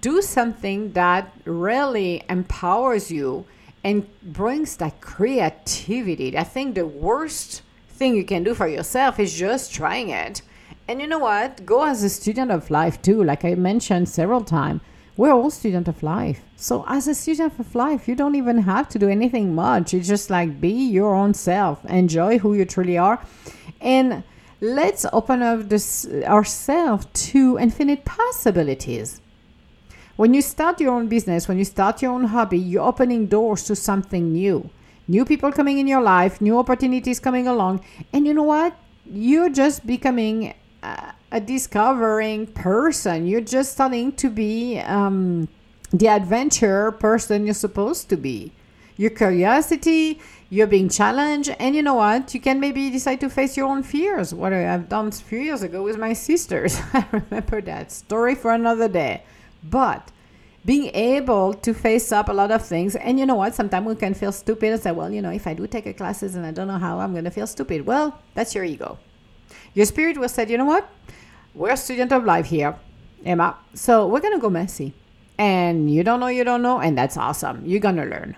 do 0.01 0.21
something 0.21 0.93
that 0.93 1.33
really 1.45 2.23
empowers 2.29 3.11
you 3.11 3.47
and 3.83 4.07
brings 4.23 4.77
that 4.77 5.01
creativity. 5.01 6.37
I 6.37 6.45
think 6.45 6.75
the 6.75 6.87
worst 6.87 7.63
thing 7.89 8.15
you 8.15 8.25
can 8.25 8.45
do 8.45 8.55
for 8.55 8.69
yourself 8.69 9.19
is 9.19 9.35
just 9.35 9.73
trying 9.73 10.11
it. 10.11 10.43
And 10.87 11.01
you 11.01 11.07
know 11.07 11.19
what? 11.19 11.65
Go 11.65 11.85
as 11.85 12.03
a 12.03 12.11
student 12.11 12.51
of 12.51 12.71
life 12.71 13.01
too 13.01 13.23
like 13.23 13.45
i 13.45 13.55
mentioned 13.55 14.09
several 14.09 14.43
times 14.43 14.81
we're 15.17 15.33
all 15.33 15.51
student 15.51 15.89
of 15.89 16.03
life. 16.03 16.41
So 16.57 16.85
as 16.89 17.07
a 17.07 17.15
student 17.15 17.59
of 17.59 17.75
life, 17.75 18.09
you 18.09 18.15
don't 18.15 18.35
even 18.35 18.59
have 18.59 18.89
to 18.91 18.99
do 18.99 19.09
anything 19.09 19.55
much. 19.55 19.95
It's 19.95 20.09
just 20.09 20.31
like 20.31 20.61
be 20.61 20.71
your 20.71 21.15
own 21.15 21.35
self, 21.35 21.85
enjoy 21.85 22.39
who 22.39 22.55
you 22.55 22.65
truly 22.65 22.99
are, 22.99 23.25
and 23.81 24.25
let's 24.61 25.07
open 25.13 25.43
up 25.43 25.69
this 25.69 26.07
ourselves 26.25 27.07
to 27.31 27.59
infinite 27.59 28.05
possibilities. 28.05 29.21
When 30.17 30.33
you 30.33 30.43
start 30.43 30.81
your 30.81 30.95
own 30.95 31.09
business, 31.09 31.49
when 31.49 31.59
you 31.59 31.65
start 31.65 32.01
your 32.01 32.13
own 32.13 32.25
hobby, 32.25 32.59
you're 32.59 32.87
opening 32.87 33.27
doors 33.27 33.65
to 33.65 33.77
something 33.77 34.33
new. 34.33 34.71
New 35.07 35.25
people 35.25 35.53
coming 35.53 35.79
in 35.79 35.87
your 35.87 36.01
life, 36.01 36.41
new 36.41 36.59
opportunities 36.59 37.21
coming 37.21 37.47
along, 37.47 37.85
and 38.13 38.27
you 38.27 38.33
know 38.33 38.45
what? 38.45 38.77
You're 39.05 39.51
just 39.51 39.87
becoming 39.87 40.55
a 41.35 41.41
discovering 41.41 42.47
person. 42.47 43.27
You're 43.27 43.41
just 43.41 43.73
starting 43.73 44.13
to 44.13 44.31
be 44.31 44.79
um, 44.79 45.49
the 45.93 46.09
adventure 46.09 46.93
person 46.93 47.45
you're 47.45 47.55
supposed 47.55 48.09
to 48.11 48.17
be. 48.17 48.53
Your 48.97 49.11
curiosity, 49.11 50.21
you're 50.51 50.69
being 50.69 50.89
challenged, 50.89 51.51
and 51.59 51.75
you 51.75 51.83
know 51.83 51.95
what? 51.95 52.33
You 52.33 52.41
can 52.41 52.61
maybe 52.61 52.91
decide 52.91 53.21
to 53.23 53.29
face 53.29 53.57
your 53.57 53.67
own 53.67 53.83
fears. 53.83 54.33
What 54.33 54.53
I've 54.53 54.89
done 54.89 55.09
a 55.09 55.13
few 55.13 55.41
years 55.41 55.65
ago 55.65 55.83
with 55.83 55.99
my 55.99 56.13
sisters. 56.13 56.81
I 56.93 57.05
remember 57.11 57.61
that 57.63 57.91
story 57.91 58.37
for 58.37 58.53
another 58.53 58.89
day. 58.89 59.25
But 59.65 60.13
being 60.65 60.95
able 60.95 61.55
to 61.55 61.75
face 61.75 62.13
up 62.13 62.29
a 62.29 62.33
lot 62.33 62.53
of 62.53 62.65
things, 62.65 62.95
and 62.95 63.19
you 63.19 63.27
know 63.27 63.35
what? 63.35 63.57
Sometimes 63.57 63.87
we 63.87 63.97
can 63.97 64.15
feel 64.15 64.31
stupid 64.31 64.73
and 64.73 64.81
say, 64.81 64.93
well, 64.93 65.11
you 65.11 65.21
know, 65.21 65.31
if 65.31 65.49
I 65.49 65.55
do 65.55 65.67
take 65.67 65.87
a 65.87 65.93
classes 65.93 66.37
and 66.37 66.47
I 66.47 66.53
don't 66.53 66.69
know 66.69 66.79
how, 66.79 67.01
I'm 67.01 67.13
going 67.13 67.25
to 67.25 67.31
feel 67.31 67.49
stupid. 67.49 67.85
Well, 67.85 68.17
that's 68.35 68.55
your 68.55 68.63
ego. 68.63 68.99
Your 69.75 69.87
spirit 69.87 70.17
will 70.17 70.29
say, 70.29 70.47
you 70.49 70.59
know 70.59 70.65
what? 70.65 70.89
we're 71.55 71.71
a 71.71 71.77
student 71.77 72.13
of 72.13 72.25
life 72.25 72.47
here, 72.47 72.77
Emma. 73.25 73.57
So 73.75 74.07
we're 74.07 74.21
gonna 74.21 74.39
go 74.39 74.51
messy. 74.51 74.93
And 75.39 75.91
you 75.91 76.05
don't 76.05 76.21
know, 76.21 76.29
you 76.29 76.45
don't 76.45 76.63
know, 76.63 76.81
and 76.81 76.97
that's 76.97 77.17
awesome. 77.17 77.63
You're 77.65 77.81
gonna 77.81 78.05
learn. 78.05 78.37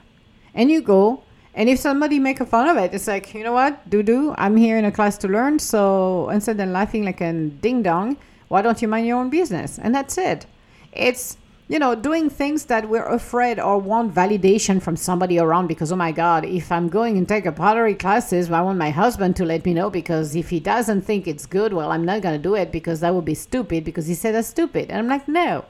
And 0.54 0.70
you 0.70 0.80
go, 0.80 1.22
and 1.54 1.68
if 1.68 1.78
somebody 1.78 2.18
make 2.18 2.40
a 2.40 2.46
fun 2.46 2.68
of 2.68 2.76
it, 2.76 2.94
it's 2.94 3.06
like, 3.06 3.34
you 3.34 3.42
know 3.42 3.52
what, 3.52 3.88
do 3.88 4.02
do, 4.02 4.34
I'm 4.38 4.56
here 4.56 4.78
in 4.78 4.84
a 4.84 4.92
class 4.92 5.16
to 5.18 5.28
learn. 5.28 5.58
So 5.58 6.28
instead 6.30 6.60
of 6.60 6.68
laughing 6.68 7.04
like 7.04 7.20
a 7.20 7.32
ding 7.32 7.82
dong, 7.82 8.16
why 8.48 8.62
don't 8.62 8.80
you 8.80 8.88
mind 8.88 9.06
your 9.06 9.18
own 9.18 9.30
business? 9.30 9.78
And 9.78 9.94
that's 9.94 10.16
it. 10.18 10.46
It's 10.92 11.36
you 11.68 11.80
know, 11.80 11.96
doing 11.96 12.30
things 12.30 12.66
that 12.66 12.88
we're 12.88 13.06
afraid 13.06 13.58
or 13.58 13.78
want 13.78 14.14
validation 14.14 14.80
from 14.80 14.94
somebody 14.94 15.38
around 15.38 15.66
because, 15.66 15.90
oh 15.90 15.96
my 15.96 16.12
God, 16.12 16.44
if 16.44 16.70
I'm 16.70 16.88
going 16.88 17.18
and 17.18 17.28
take 17.28 17.44
a 17.44 17.50
pottery 17.50 17.94
classes, 17.94 18.50
I 18.50 18.60
want 18.62 18.78
my 18.78 18.90
husband 18.90 19.34
to 19.36 19.44
let 19.44 19.64
me 19.64 19.74
know 19.74 19.90
because 19.90 20.36
if 20.36 20.50
he 20.50 20.60
doesn't 20.60 21.02
think 21.02 21.26
it's 21.26 21.44
good, 21.44 21.72
well, 21.72 21.90
I'm 21.90 22.04
not 22.04 22.22
going 22.22 22.36
to 22.36 22.42
do 22.42 22.54
it 22.54 22.70
because 22.70 23.00
that 23.00 23.12
would 23.12 23.24
be 23.24 23.34
stupid 23.34 23.82
because 23.82 24.06
he 24.06 24.14
said 24.14 24.34
that's 24.34 24.46
stupid. 24.46 24.90
And 24.90 24.98
I'm 24.98 25.08
like, 25.08 25.26
no, 25.26 25.64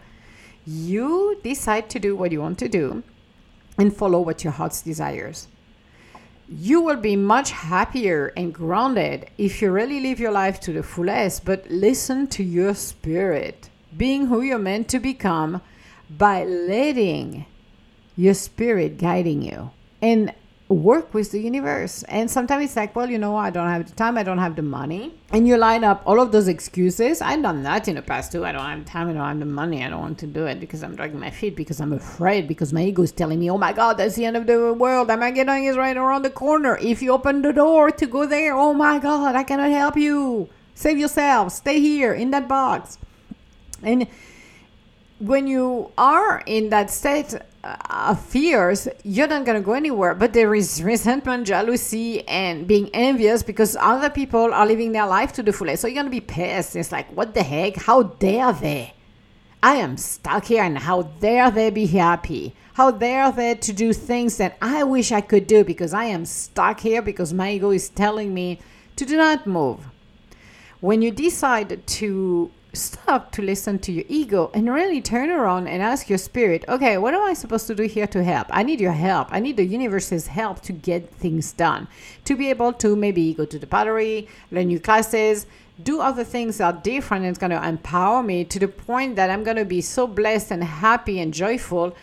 you 0.67 1.41
decide 1.43 1.89
to 1.91 1.99
do 1.99 2.15
what 2.15 2.31
you 2.31 2.43
want 2.43 2.59
to 2.59 2.69
do. 2.69 3.03
and 3.79 3.95
follow 3.95 4.21
what 4.21 4.45
your 4.45 4.53
heart 4.53 4.81
desires. 4.85 5.49
You 6.49 6.81
will 6.81 6.97
be 6.97 7.17
much 7.17 7.51
happier 7.51 8.33
and 8.37 8.55
grounded 8.55 9.29
if 9.37 9.61
you 9.61 9.71
really 9.71 10.01
live 10.01 10.21
your 10.21 10.31
life 10.33 10.61
to 10.61 10.73
the 10.73 10.83
fullest, 10.83 11.45
but 11.45 11.69
listen 11.69 12.27
to 12.29 12.43
your 12.43 12.75
spirit, 12.75 13.69
being 13.97 14.27
who 14.27 14.43
you're 14.43 14.59
meant 14.59 14.89
to 14.89 14.99
become 14.99 15.61
by 16.11 16.45
letting 16.45 17.47
your 18.17 18.35
spirit 18.35 18.99
guiding 18.99 19.43
you. 19.43 19.71
And 20.01 20.33
work 20.69 21.15
with 21.15 21.31
the 21.31 21.41
universe. 21.41 22.03
And 22.05 22.31
sometimes 22.31 22.65
it's 22.65 22.77
like, 22.77 22.97
well, 22.97 23.09
you 23.09 23.19
know, 23.19 23.37
I 23.37 23.51
don't 23.51 23.69
have 23.69 23.87
the 23.89 23.95
time, 23.95 24.19
I 24.19 24.23
don't 24.23 24.39
have 24.39 24.57
the 24.57 24.63
money. 24.63 25.15
And 25.31 25.47
you 25.47 25.57
line 25.57 25.85
up 25.85 26.03
all 26.05 26.21
of 26.21 26.33
those 26.33 26.49
excuses. 26.49 27.23
I've 27.23 27.43
done 27.43 27.63
that 27.63 27.87
in 27.89 27.95
the 27.95 28.03
past 28.03 28.33
too. 28.33 28.45
I 28.45 28.53
don't 28.53 28.65
have 28.65 28.85
time, 28.85 29.09
I 29.09 29.13
don't 29.13 29.23
have 29.23 29.39
the 29.39 29.47
money, 29.47 29.85
I 29.85 29.91
don't 29.91 30.01
want 30.01 30.19
to 30.19 30.27
do 30.27 30.47
it 30.47 30.59
because 30.59 30.83
I'm 30.83 30.97
dragging 30.97 31.21
my 31.21 31.31
feet, 31.31 31.57
because 31.57 31.81
I'm 31.81 31.93
afraid, 31.93 32.49
because 32.49 32.73
my 32.73 32.85
ego 32.85 33.03
is 33.03 33.13
telling 33.13 33.39
me, 33.39 33.51
oh 33.51 33.59
my 33.59 33.73
God, 33.73 33.99
that's 33.99 34.17
the 34.17 34.25
end 34.25 34.37
of 34.37 34.47
the 34.47 34.73
world. 34.73 35.11
Armageddon 35.11 35.63
is 35.63 35.77
right 35.77 35.97
around 35.97 36.23
the 36.23 36.31
corner. 36.31 36.77
If 36.79 37.01
you 37.01 37.13
open 37.13 37.43
the 37.43 37.53
door 37.53 37.91
to 37.91 38.07
go 38.07 38.27
there, 38.27 38.55
oh 38.55 38.75
my 38.75 38.99
God, 38.99 39.37
I 39.37 39.45
cannot 39.45 39.71
help 39.71 39.97
you. 39.97 40.49
Save 40.75 40.99
yourself. 40.99 41.53
Stay 41.53 41.81
here 41.81 42.13
in 42.13 42.33
that 42.33 42.49
box. 42.49 42.99
And 43.83 44.09
when 45.19 45.47
you 45.47 45.91
are 45.97 46.43
in 46.47 46.71
that 46.71 46.91
state 46.91 47.35
of 47.65 48.21
fears, 48.21 48.87
you're 49.03 49.27
not 49.27 49.45
going 49.45 49.61
to 49.61 49.65
go 49.65 49.73
anywhere. 49.73 50.15
But 50.15 50.33
there 50.33 50.55
is 50.55 50.83
resentment, 50.83 51.47
jealousy, 51.47 52.27
and 52.29 52.67
being 52.67 52.91
envious 52.93 53.43
because 53.43 53.77
other 53.81 54.11
people 54.11 54.53
are 54.53 54.67
living 54.67 54.93
their 54.93 55.07
life 55.07 55.33
to 55.35 55.43
the 55.43 55.53
fullest. 55.53 55.83
So 55.83 55.89
you're 55.89 55.95
going 55.95 56.07
to 56.07 56.11
be 56.11 56.21
pissed. 56.21 56.77
It's 56.77 56.93
like, 56.93 57.11
what 57.17 57.35
the 57.35 57.43
heck? 57.43 57.77
How 57.77 58.05
dare 58.05 58.53
they? 58.53 58.95
I 59.63 59.77
am 59.77 59.97
stuck 59.97 60.45
here, 60.45 60.63
and 60.63 60.79
how 60.79 61.03
dare 61.03 61.51
they 61.51 61.71
be 61.71 61.87
happy? 61.87 62.55
How 62.75 62.91
dare 62.91 63.33
they 63.33 63.55
to 63.55 63.73
do 63.73 63.93
things 63.95 64.37
that 64.37 64.59
I 64.61 64.85
wish 64.85 65.11
I 65.11 65.23
could 65.23 65.47
do 65.47 65.65
because 65.65 65.95
I 65.95 66.05
am 66.05 66.27
stuck 66.27 66.81
here 66.81 67.01
because 67.01 67.33
my 67.33 67.53
ego 67.53 67.71
is 67.71 67.89
telling 67.89 68.35
me 68.35 68.61
to 68.97 69.07
do 69.07 69.17
not 69.17 69.47
move. 69.47 69.81
When 70.81 71.01
you 71.01 71.11
decide 71.11 71.87
to 71.87 72.51
stop 72.77 73.33
to 73.33 73.43
listen 73.43 73.79
to 73.81 73.93
your 73.93 74.05
ego 74.09 74.51
and 74.55 74.73
really 74.73 75.01
turn 75.01 75.31
around 75.31 75.67
and 75.67 75.83
ask 75.83 76.09
your 76.09 76.19
spirit, 76.19 76.65
okay, 76.69 76.99
what 76.99 77.15
am 77.15 77.23
I 77.23 77.35
supposed 77.35 77.67
to 77.67 77.75
do 77.75 77.85
here 77.85 78.07
to 78.09 78.23
help? 78.23 78.47
I 78.51 78.63
need 78.63 78.81
your 78.81 78.93
help. 78.93 79.29
I 79.31 79.41
need 79.41 79.57
the 79.57 79.65
universe's 79.65 80.29
help 80.29 80.61
to 80.63 80.73
get 80.73 81.13
things 81.15 81.53
done. 81.53 81.89
To 82.25 82.37
be 82.37 82.51
able 82.51 82.73
to 82.75 82.97
maybe 82.97 83.35
go 83.35 83.45
to 83.45 83.59
the 83.59 83.67
pottery, 83.67 84.29
learn 84.51 84.69
new 84.69 84.81
classes, 84.81 85.47
do 85.83 86.01
other 86.01 86.25
things 86.25 86.59
that 86.59 86.75
are 86.75 86.81
different 86.81 87.25
and 87.25 87.31
it's 87.31 87.39
going 87.39 87.51
to 87.51 87.69
empower 87.69 88.23
me 88.23 88.45
to 88.45 88.59
the 88.59 88.69
point 88.69 89.17
that 89.17 89.31
I'm 89.31 89.45
going 89.45 89.59
to 89.59 89.65
be 89.65 89.81
so 89.81 90.07
blessed 90.07 90.51
and 90.51 90.65
happy 90.65 91.21
and 91.21 91.35
joyful. 91.35 91.97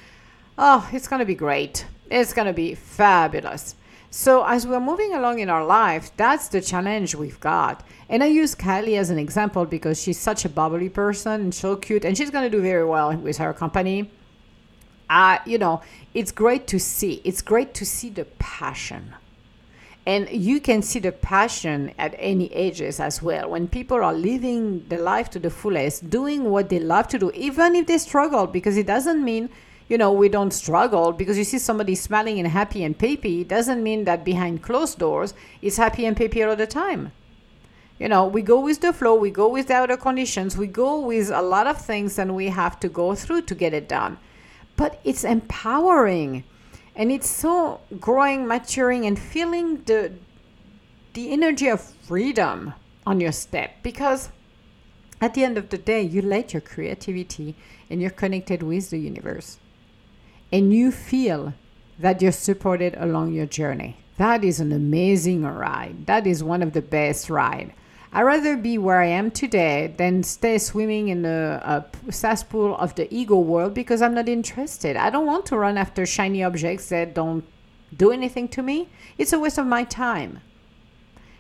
Oh, 0.57 0.87
it's 0.93 1.07
going 1.07 1.19
to 1.19 1.25
be 1.25 1.35
great. 1.35 1.85
It's 2.11 2.33
going 2.33 2.47
to 2.47 2.53
be 2.53 2.75
fabulous. 2.75 3.75
So, 4.15 4.45
as 4.45 4.67
we're 4.67 4.79
moving 4.79 5.15
along 5.15 5.39
in 5.39 5.49
our 5.49 5.65
life, 5.65 6.11
that's 6.17 6.47
the 6.47 6.61
challenge 6.61 7.15
we've 7.15 7.39
got. 7.39 7.83
And 8.07 8.21
I 8.21 8.27
use 8.27 8.53
Kylie 8.53 8.95
as 8.95 9.09
an 9.09 9.17
example 9.17 9.65
because 9.65 9.99
she's 9.99 10.19
such 10.19 10.45
a 10.45 10.49
bubbly 10.49 10.87
person 10.87 11.41
and 11.41 11.55
so 11.55 11.75
cute, 11.75 12.05
and 12.05 12.15
she's 12.15 12.29
going 12.29 12.43
to 12.43 12.49
do 12.55 12.61
very 12.61 12.85
well 12.85 13.17
with 13.17 13.37
her 13.37 13.53
company. 13.53 14.11
Uh, 15.09 15.39
you 15.47 15.57
know, 15.57 15.81
it's 16.13 16.31
great 16.31 16.67
to 16.67 16.79
see. 16.79 17.21
It's 17.23 17.41
great 17.41 17.73
to 17.73 17.87
see 17.87 18.11
the 18.11 18.25
passion. 18.37 19.15
And 20.05 20.29
you 20.29 20.61
can 20.61 20.83
see 20.83 20.99
the 20.99 21.11
passion 21.11 21.91
at 21.97 22.13
any 22.19 22.53
ages 22.53 22.99
as 22.99 23.19
well. 23.23 23.49
When 23.49 23.67
people 23.67 23.97
are 23.97 24.13
living 24.13 24.85
the 24.89 24.97
life 24.97 25.31
to 25.31 25.39
the 25.39 25.49
fullest, 25.49 26.11
doing 26.11 26.51
what 26.51 26.69
they 26.69 26.79
love 26.79 27.07
to 27.07 27.17
do, 27.17 27.31
even 27.31 27.75
if 27.75 27.87
they 27.87 27.97
struggle, 27.97 28.45
because 28.45 28.77
it 28.77 28.85
doesn't 28.85 29.25
mean 29.25 29.49
you 29.93 29.99
know, 29.99 30.11
we 30.11 30.27
don't 30.27 30.51
struggle 30.51 31.11
because 31.11 31.37
you 31.37 31.43
see 31.43 31.59
somebody 31.59 31.93
smiling 31.93 32.39
and 32.39 32.47
happy 32.47 32.83
and 32.83 32.97
peppy 32.97 33.43
doesn't 33.43 33.83
mean 33.83 34.05
that 34.05 34.25
behind 34.25 34.63
closed 34.63 34.97
doors 34.97 35.35
is 35.61 35.77
happy 35.77 36.03
and 36.07 36.17
peppy 36.17 36.41
all 36.41 36.55
the 36.55 36.65
time. 36.65 37.11
You 37.99 38.09
know, 38.09 38.25
we 38.25 38.41
go 38.41 38.59
with 38.59 38.81
the 38.81 38.91
flow, 38.91 39.13
we 39.13 39.29
go 39.29 39.47
with 39.47 39.67
the 39.67 39.75
outer 39.75 39.95
conditions, 39.95 40.57
we 40.57 40.65
go 40.65 40.99
with 40.99 41.29
a 41.29 41.43
lot 41.43 41.67
of 41.67 41.79
things 41.79 42.17
and 42.17 42.35
we 42.35 42.47
have 42.47 42.79
to 42.79 42.89
go 42.89 43.13
through 43.13 43.43
to 43.43 43.53
get 43.53 43.71
it 43.71 43.87
done. 43.87 44.17
But 44.77 44.99
it's 45.03 45.23
empowering 45.23 46.43
and 46.95 47.11
it's 47.11 47.29
so 47.29 47.79
growing, 47.99 48.47
maturing, 48.47 49.05
and 49.05 49.19
feeling 49.19 49.83
the 49.83 50.11
the 51.13 51.31
energy 51.31 51.67
of 51.67 51.81
freedom 51.81 52.73
on 53.05 53.21
your 53.21 53.31
step 53.31 53.69
because 53.83 54.29
at 55.21 55.35
the 55.35 55.43
end 55.43 55.59
of 55.59 55.69
the 55.69 55.77
day, 55.77 56.01
you 56.01 56.23
let 56.23 56.51
your 56.51 56.61
creativity 56.61 57.53
and 57.91 58.01
you're 58.01 58.19
connected 58.23 58.63
with 58.63 58.89
the 58.89 58.97
universe 58.97 59.59
and 60.53 60.71
you 60.71 60.91
feel 60.91 61.53
that 61.97 62.21
you're 62.21 62.31
supported 62.31 62.95
along 62.99 63.33
your 63.33 63.47
journey. 63.47 63.97
That 64.17 64.43
is 64.43 64.59
an 64.59 64.71
amazing 64.71 65.43
ride. 65.43 66.05
That 66.05 66.27
is 66.27 66.43
one 66.43 66.61
of 66.61 66.73
the 66.73 66.81
best 66.81 67.27
ride. 67.27 67.73
I'd 68.11 68.21
rather 68.21 68.55
be 68.55 68.77
where 68.77 69.01
I 69.01 69.07
am 69.07 69.31
today 69.31 69.95
than 69.97 70.21
stay 70.21 70.59
swimming 70.59 71.07
in 71.07 71.23
the 71.23 71.59
uh, 71.63 71.81
cesspool 72.11 72.77
of 72.77 72.93
the 72.93 73.11
ego 73.11 73.39
world 73.39 73.73
because 73.73 74.03
I'm 74.03 74.13
not 74.13 74.29
interested. 74.29 74.95
I 74.95 75.09
don't 75.09 75.25
want 75.25 75.47
to 75.47 75.57
run 75.57 75.75
after 75.75 76.05
shiny 76.05 76.43
objects 76.43 76.89
that 76.89 77.15
don't 77.15 77.43
do 77.97 78.11
anything 78.11 78.47
to 78.49 78.61
me. 78.61 78.87
It's 79.17 79.33
a 79.33 79.39
waste 79.39 79.57
of 79.57 79.65
my 79.65 79.83
time. 79.83 80.41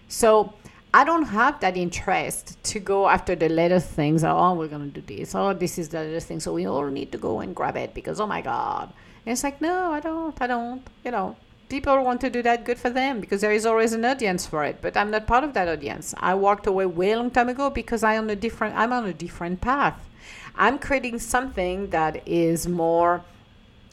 So 0.07 0.55
I 0.95 1.03
don't 1.03 1.23
have 1.23 1.59
that 1.61 1.75
interest 1.75 2.63
to 2.65 2.79
go 2.79 3.09
after 3.09 3.35
the 3.35 3.49
latest 3.49 3.89
things. 3.89 4.23
Oh, 4.23 4.53
we're 4.53 4.67
going 4.67 4.91
to 4.91 5.01
do 5.01 5.17
this. 5.17 5.33
Oh, 5.33 5.51
this 5.53 5.79
is 5.79 5.89
the 5.89 6.01
latest 6.01 6.27
thing. 6.27 6.39
So 6.39 6.53
we 6.53 6.67
all 6.67 6.85
need 6.85 7.11
to 7.13 7.17
go 7.17 7.39
and 7.39 7.55
grab 7.55 7.77
it 7.77 7.95
because, 7.95 8.19
oh 8.19 8.27
my 8.27 8.41
God. 8.41 8.93
And 9.25 9.33
it's 9.33 9.43
like, 9.43 9.59
no, 9.59 9.91
I 9.91 9.99
don't. 9.99 10.39
I 10.39 10.45
don't. 10.45 10.85
You 11.03 11.09
know, 11.09 11.35
people 11.67 12.03
want 12.03 12.21
to 12.21 12.29
do 12.29 12.43
that. 12.43 12.63
Good 12.63 12.77
for 12.77 12.91
them 12.91 13.19
because 13.19 13.41
there 13.41 13.51
is 13.51 13.65
always 13.65 13.93
an 13.93 14.05
audience 14.05 14.45
for 14.45 14.63
it. 14.65 14.81
But 14.81 14.95
I'm 14.95 15.09
not 15.09 15.25
part 15.25 15.43
of 15.43 15.53
that 15.53 15.67
audience. 15.67 16.13
I 16.19 16.35
walked 16.35 16.67
away 16.67 16.85
way 16.85 17.15
long 17.15 17.31
time 17.31 17.49
ago 17.49 17.71
because 17.71 18.03
I'm 18.03 18.25
on 18.25 18.29
a 18.29 18.35
different. 18.35 18.75
I'm 18.75 18.93
on 18.93 19.05
a 19.05 19.13
different 19.13 19.61
path. 19.61 20.07
I'm 20.55 20.77
creating 20.77 21.17
something 21.17 21.89
that 21.89 22.21
is 22.27 22.67
more 22.67 23.23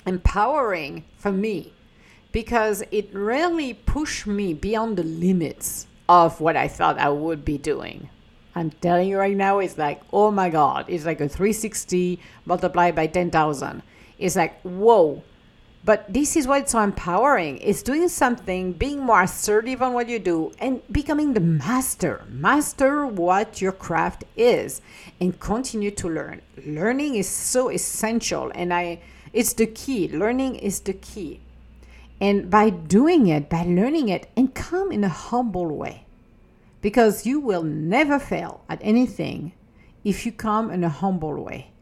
empowering 0.05 1.05
for 1.17 1.33
me 1.33 1.73
because 2.31 2.83
it 2.91 3.09
really 3.15 3.73
pushed 3.73 4.27
me 4.27 4.53
beyond 4.53 4.99
the 4.99 5.03
limits 5.03 5.87
of 6.11 6.41
what 6.41 6.57
I 6.57 6.67
thought 6.67 6.99
I 6.99 7.09
would 7.09 7.45
be 7.45 7.57
doing. 7.57 8.11
I'm 8.57 8.73
telling 8.73 9.09
you 9.09 9.17
right 9.17 9.37
now, 9.37 9.61
it's 9.61 9.79
like, 9.79 10.03
oh 10.13 10.33
my 10.33 10.51
God, 10.51 10.87
it's 10.89 11.05
like 11.05 11.21
a 11.21 11.29
360 11.29 12.19
multiplied 12.47 12.97
by 12.97 13.07
10,000. 13.07 13.81
It's 14.19 14.35
like, 14.35 14.61
whoa. 14.63 15.23
But 15.85 16.13
this 16.13 16.37
is 16.37 16.49
why 16.49 16.59
it's 16.59 16.73
so 16.73 16.81
empowering. 16.81 17.59
It's 17.59 17.85
doing 17.85 18.09
something, 18.09 18.73
being 18.73 18.99
more 18.99 19.23
assertive 19.23 19.83
on 19.83 19.93
what 19.93 20.09
you 20.09 20.19
do, 20.19 20.51
and 20.59 20.83
becoming 20.91 21.33
the 21.33 21.41
master. 21.41 22.25
Master 22.29 23.07
what 23.07 23.63
your 23.63 23.73
craft 23.73 24.25
is 24.37 24.83
and 25.21 25.39
continue 25.39 25.93
to 25.93 26.09
learn. 26.09 26.43
Learning 26.67 27.15
is 27.15 27.29
so 27.29 27.71
essential 27.71 28.51
and 28.57 28.75
I 28.75 28.99
it's 29.33 29.53
the 29.53 29.67
key. 29.67 30.09
Learning 30.09 30.57
is 30.57 30.81
the 30.81 30.93
key. 30.93 31.39
And 32.21 32.51
by 32.51 32.71
doing 32.71 33.27
it, 33.29 33.49
by 33.49 33.63
learning 33.63 34.09
it, 34.09 34.29
and 34.37 34.55
come 34.55 34.93
in 34.93 35.05
a 35.05 35.09
humble 35.09 35.77
way. 35.77 36.05
Because 36.83 37.27
you 37.27 37.41
will 37.41 37.63
never 37.63 38.19
fail 38.19 38.63
at 38.69 38.79
anything 38.83 39.53
if 40.05 40.25
you 40.25 40.33
come 40.33 40.71
in 40.71 40.85
a 40.85 40.89
humble 40.89 41.43
way. 41.43 41.73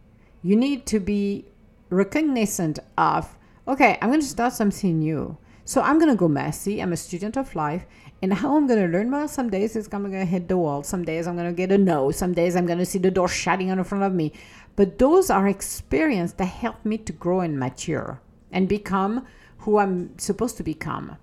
You 0.43 0.57
need 0.57 0.87
to 0.87 1.01
be 1.01 1.45
recognizant 1.91 2.79
of, 2.97 3.37
okay, 3.67 3.99
I'm 4.01 4.11
going 4.11 4.21
to 4.21 4.27
start 4.27 4.53
something 4.53 4.99
new. 4.99 5.37
So 5.65 5.83
I'm 5.83 5.99
going 5.99 6.11
to 6.11 6.17
go 6.17 6.29
messy. 6.29 6.81
I'm 6.81 6.93
a 6.93 6.97
student 6.97 7.37
of 7.37 7.55
life. 7.55 7.85
And 8.23 8.33
how 8.33 8.57
I'm 8.57 8.67
going 8.67 8.81
to 8.81 8.89
learn 8.89 9.11
well, 9.11 9.29
some 9.29 9.51
days 9.51 9.77
it's 9.77 9.87
going 9.87 10.11
to 10.11 10.25
hit 10.25 10.49
the 10.49 10.57
wall. 10.57 10.83
Some 10.83 11.05
days 11.05 11.27
I'm 11.27 11.37
going 11.37 11.49
to 11.49 11.55
get 11.55 11.71
a 11.71 11.79
no. 11.79 12.11
Some 12.11 12.33
days 12.33 12.57
I'm 12.57 12.67
going 12.67 12.79
to 12.79 12.87
see 12.87 12.99
the 12.99 13.11
door 13.11 13.29
shutting 13.29 13.69
in 13.69 13.85
front 13.85 14.05
of 14.05 14.15
me. 14.15 14.33
But 14.77 14.99
those 14.99 15.31
are 15.31 15.47
experiences 15.47 16.35
that 16.37 16.47
help 16.47 16.85
me 16.85 16.99
to 16.99 17.13
grow 17.13 17.41
and 17.41 17.59
mature 17.59 18.21
and 18.51 18.69
become 18.69 19.27
who 19.59 19.79
I'm 19.79 20.19
supposed 20.19 20.57
to 20.59 20.63
become. 20.63 21.17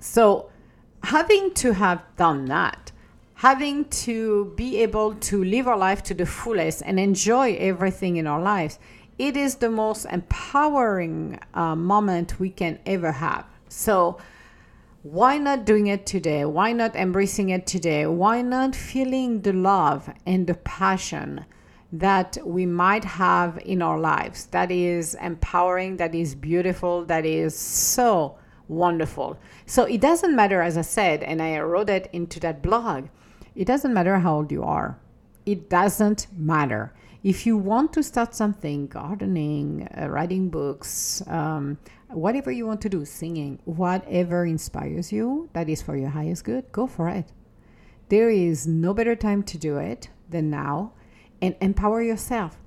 So, 0.00 0.50
having 1.02 1.52
to 1.54 1.72
have 1.72 2.02
done 2.16 2.46
that, 2.46 2.92
having 3.34 3.84
to 3.86 4.52
be 4.56 4.78
able 4.78 5.14
to 5.14 5.44
live 5.44 5.68
our 5.68 5.78
life 5.78 6.02
to 6.04 6.14
the 6.14 6.26
fullest 6.26 6.82
and 6.84 6.98
enjoy 6.98 7.56
everything 7.56 8.16
in 8.16 8.26
our 8.26 8.40
lives, 8.40 8.78
it 9.18 9.36
is 9.36 9.56
the 9.56 9.70
most 9.70 10.04
empowering 10.06 11.38
uh, 11.54 11.74
moment 11.74 12.38
we 12.38 12.50
can 12.50 12.78
ever 12.86 13.12
have. 13.12 13.46
So, 13.68 14.18
why 15.02 15.38
not 15.38 15.64
doing 15.64 15.86
it 15.86 16.04
today? 16.04 16.44
Why 16.44 16.72
not 16.72 16.96
embracing 16.96 17.50
it 17.50 17.66
today? 17.66 18.06
Why 18.06 18.42
not 18.42 18.74
feeling 18.74 19.42
the 19.42 19.52
love 19.52 20.12
and 20.26 20.46
the 20.46 20.54
passion 20.54 21.44
that 21.92 22.36
we 22.44 22.66
might 22.66 23.04
have 23.04 23.58
in 23.64 23.80
our 23.80 23.98
lives 23.98 24.46
that 24.46 24.70
is 24.70 25.14
empowering, 25.22 25.96
that 25.98 26.14
is 26.14 26.34
beautiful, 26.34 27.04
that 27.06 27.24
is 27.24 27.56
so 27.56 28.36
wonderful. 28.68 29.38
So 29.66 29.84
it 29.84 30.00
doesn't 30.00 30.34
matter, 30.34 30.60
as 30.60 30.76
I 30.76 30.82
said, 30.82 31.22
and 31.22 31.40
I 31.40 31.58
wrote 31.60 31.88
it 31.88 32.10
into 32.12 32.40
that 32.40 32.62
blog, 32.62 33.08
it 33.54 33.66
doesn't 33.66 33.94
matter 33.94 34.18
how 34.18 34.36
old 34.36 34.52
you 34.52 34.64
are. 34.64 34.98
It 35.46 35.70
doesn't 35.70 36.26
matter. 36.36 36.92
if 37.26 37.44
you 37.44 37.56
want 37.56 37.92
to 37.92 38.04
start 38.04 38.36
something, 38.36 38.86
gardening, 38.86 39.88
uh, 40.00 40.08
writing 40.08 40.48
books, 40.48 41.24
um, 41.26 41.76
whatever 42.08 42.52
you 42.52 42.64
want 42.64 42.80
to 42.82 42.88
do, 42.88 43.04
singing, 43.04 43.58
whatever 43.64 44.46
inspires 44.46 45.10
you, 45.10 45.48
that 45.52 45.68
is 45.68 45.82
for 45.82 45.96
your 45.96 46.10
highest 46.10 46.44
good, 46.44 46.70
go 46.70 46.86
for 46.86 47.08
it. 47.08 47.32
There 48.10 48.30
is 48.30 48.68
no 48.68 48.94
better 48.94 49.16
time 49.16 49.42
to 49.42 49.58
do 49.58 49.76
it 49.78 50.08
than 50.30 50.50
now 50.50 50.92
and 51.40 51.54
empower 51.60 52.02
yourself. 52.02 52.58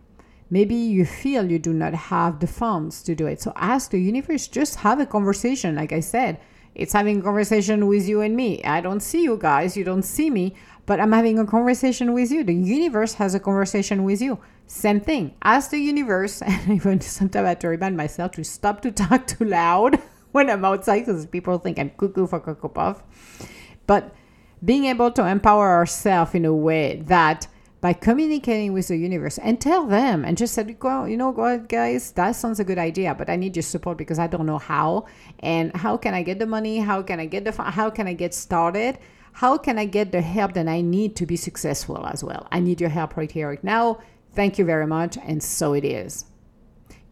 Maybe 0.49 0.75
you 0.75 1.05
feel 1.05 1.51
you 1.51 1.59
do 1.59 1.73
not 1.73 1.93
have 1.93 2.39
the 2.39 2.47
funds 2.47 3.03
to 3.03 3.13
do 3.13 3.27
it. 3.27 3.41
So 3.41 3.53
ask 3.55 3.91
the 3.91 3.99
universe, 3.99 4.47
just 4.47 4.77
have 4.77 4.99
a 4.99 5.05
conversation. 5.05 5.75
Like 5.75 5.91
I 5.91 5.99
said, 5.99 6.39
it's 6.73 6.93
having 6.93 7.19
a 7.19 7.23
conversation 7.23 7.87
with 7.87 8.07
you 8.07 8.21
and 8.21 8.35
me. 8.35 8.63
I 8.63 8.81
don't 8.81 9.01
see 9.01 9.23
you 9.23 9.37
guys, 9.37 9.77
you 9.77 9.83
don't 9.83 10.03
see 10.03 10.29
me, 10.29 10.55
but 10.85 10.99
I'm 10.99 11.11
having 11.11 11.37
a 11.37 11.45
conversation 11.45 12.13
with 12.13 12.31
you. 12.31 12.43
The 12.43 12.53
universe 12.53 13.13
has 13.15 13.35
a 13.35 13.39
conversation 13.39 14.03
with 14.03 14.21
you. 14.21 14.39
Same 14.65 14.99
thing. 14.99 15.35
Ask 15.43 15.71
the 15.71 15.77
universe, 15.77 16.41
and 16.45 16.71
even 16.71 17.01
sometimes 17.01 17.45
I 17.45 17.49
have 17.49 17.59
to 17.59 17.67
remind 17.67 17.97
myself 17.97 18.31
to 18.33 18.43
stop 18.43 18.81
to 18.81 18.91
talk 18.91 19.27
too 19.27 19.45
loud 19.45 20.01
when 20.31 20.49
I'm 20.49 20.65
outside 20.65 21.01
because 21.05 21.25
people 21.25 21.57
think 21.57 21.77
I'm 21.77 21.91
cuckoo 21.91 22.27
for 22.27 22.39
Cocoa 22.39 22.69
Puff. 22.69 23.03
But 23.85 24.15
being 24.63 24.85
able 24.85 25.11
to 25.11 25.25
empower 25.27 25.69
ourselves 25.69 26.33
in 26.33 26.45
a 26.45 26.53
way 26.53 27.01
that 27.07 27.47
by 27.81 27.93
communicating 27.93 28.73
with 28.73 28.89
the 28.89 28.97
universe 28.97 29.37
and 29.37 29.61
tell 29.61 29.85
them 29.85 30.25
and 30.25 30.37
just 30.37 30.53
said, 30.53 30.75
well, 30.81 31.07
you 31.07 31.15
know 31.15 31.29
what, 31.29 31.69
guys, 31.69 32.11
that 32.11 32.31
sounds 32.33 32.59
a 32.59 32.63
good 32.63 32.77
idea, 32.77 33.15
but 33.15 33.29
I 33.29 33.37
need 33.37 33.55
your 33.55 33.63
support 33.63 33.97
because 33.97 34.19
I 34.19 34.27
don't 34.27 34.45
know 34.45 34.57
how. 34.57 35.05
And 35.39 35.75
how 35.75 35.95
can 35.95 36.13
I 36.13 36.23
get 36.23 36.39
the 36.39 36.45
money? 36.45 36.79
How 36.79 37.01
can 37.01 37.19
I 37.19 37.25
get 37.25 37.45
the, 37.45 37.51
how 37.51 37.89
can 37.89 38.07
I 38.07 38.13
get 38.13 38.33
started? 38.33 38.99
How 39.31 39.57
can 39.57 39.79
I 39.79 39.85
get 39.85 40.11
the 40.11 40.21
help 40.21 40.53
that 40.53 40.67
I 40.67 40.81
need 40.81 41.15
to 41.17 41.25
be 41.25 41.37
successful 41.37 42.05
as 42.05 42.23
well? 42.23 42.47
I 42.51 42.59
need 42.59 42.81
your 42.81 42.89
help 42.89 43.15
right 43.15 43.31
here, 43.31 43.47
right 43.47 43.63
now. 43.63 43.99
Thank 44.33 44.59
you 44.59 44.65
very 44.65 44.87
much. 44.87 45.17
And 45.17 45.41
so 45.41 45.73
it 45.73 45.85
is. 45.85 46.25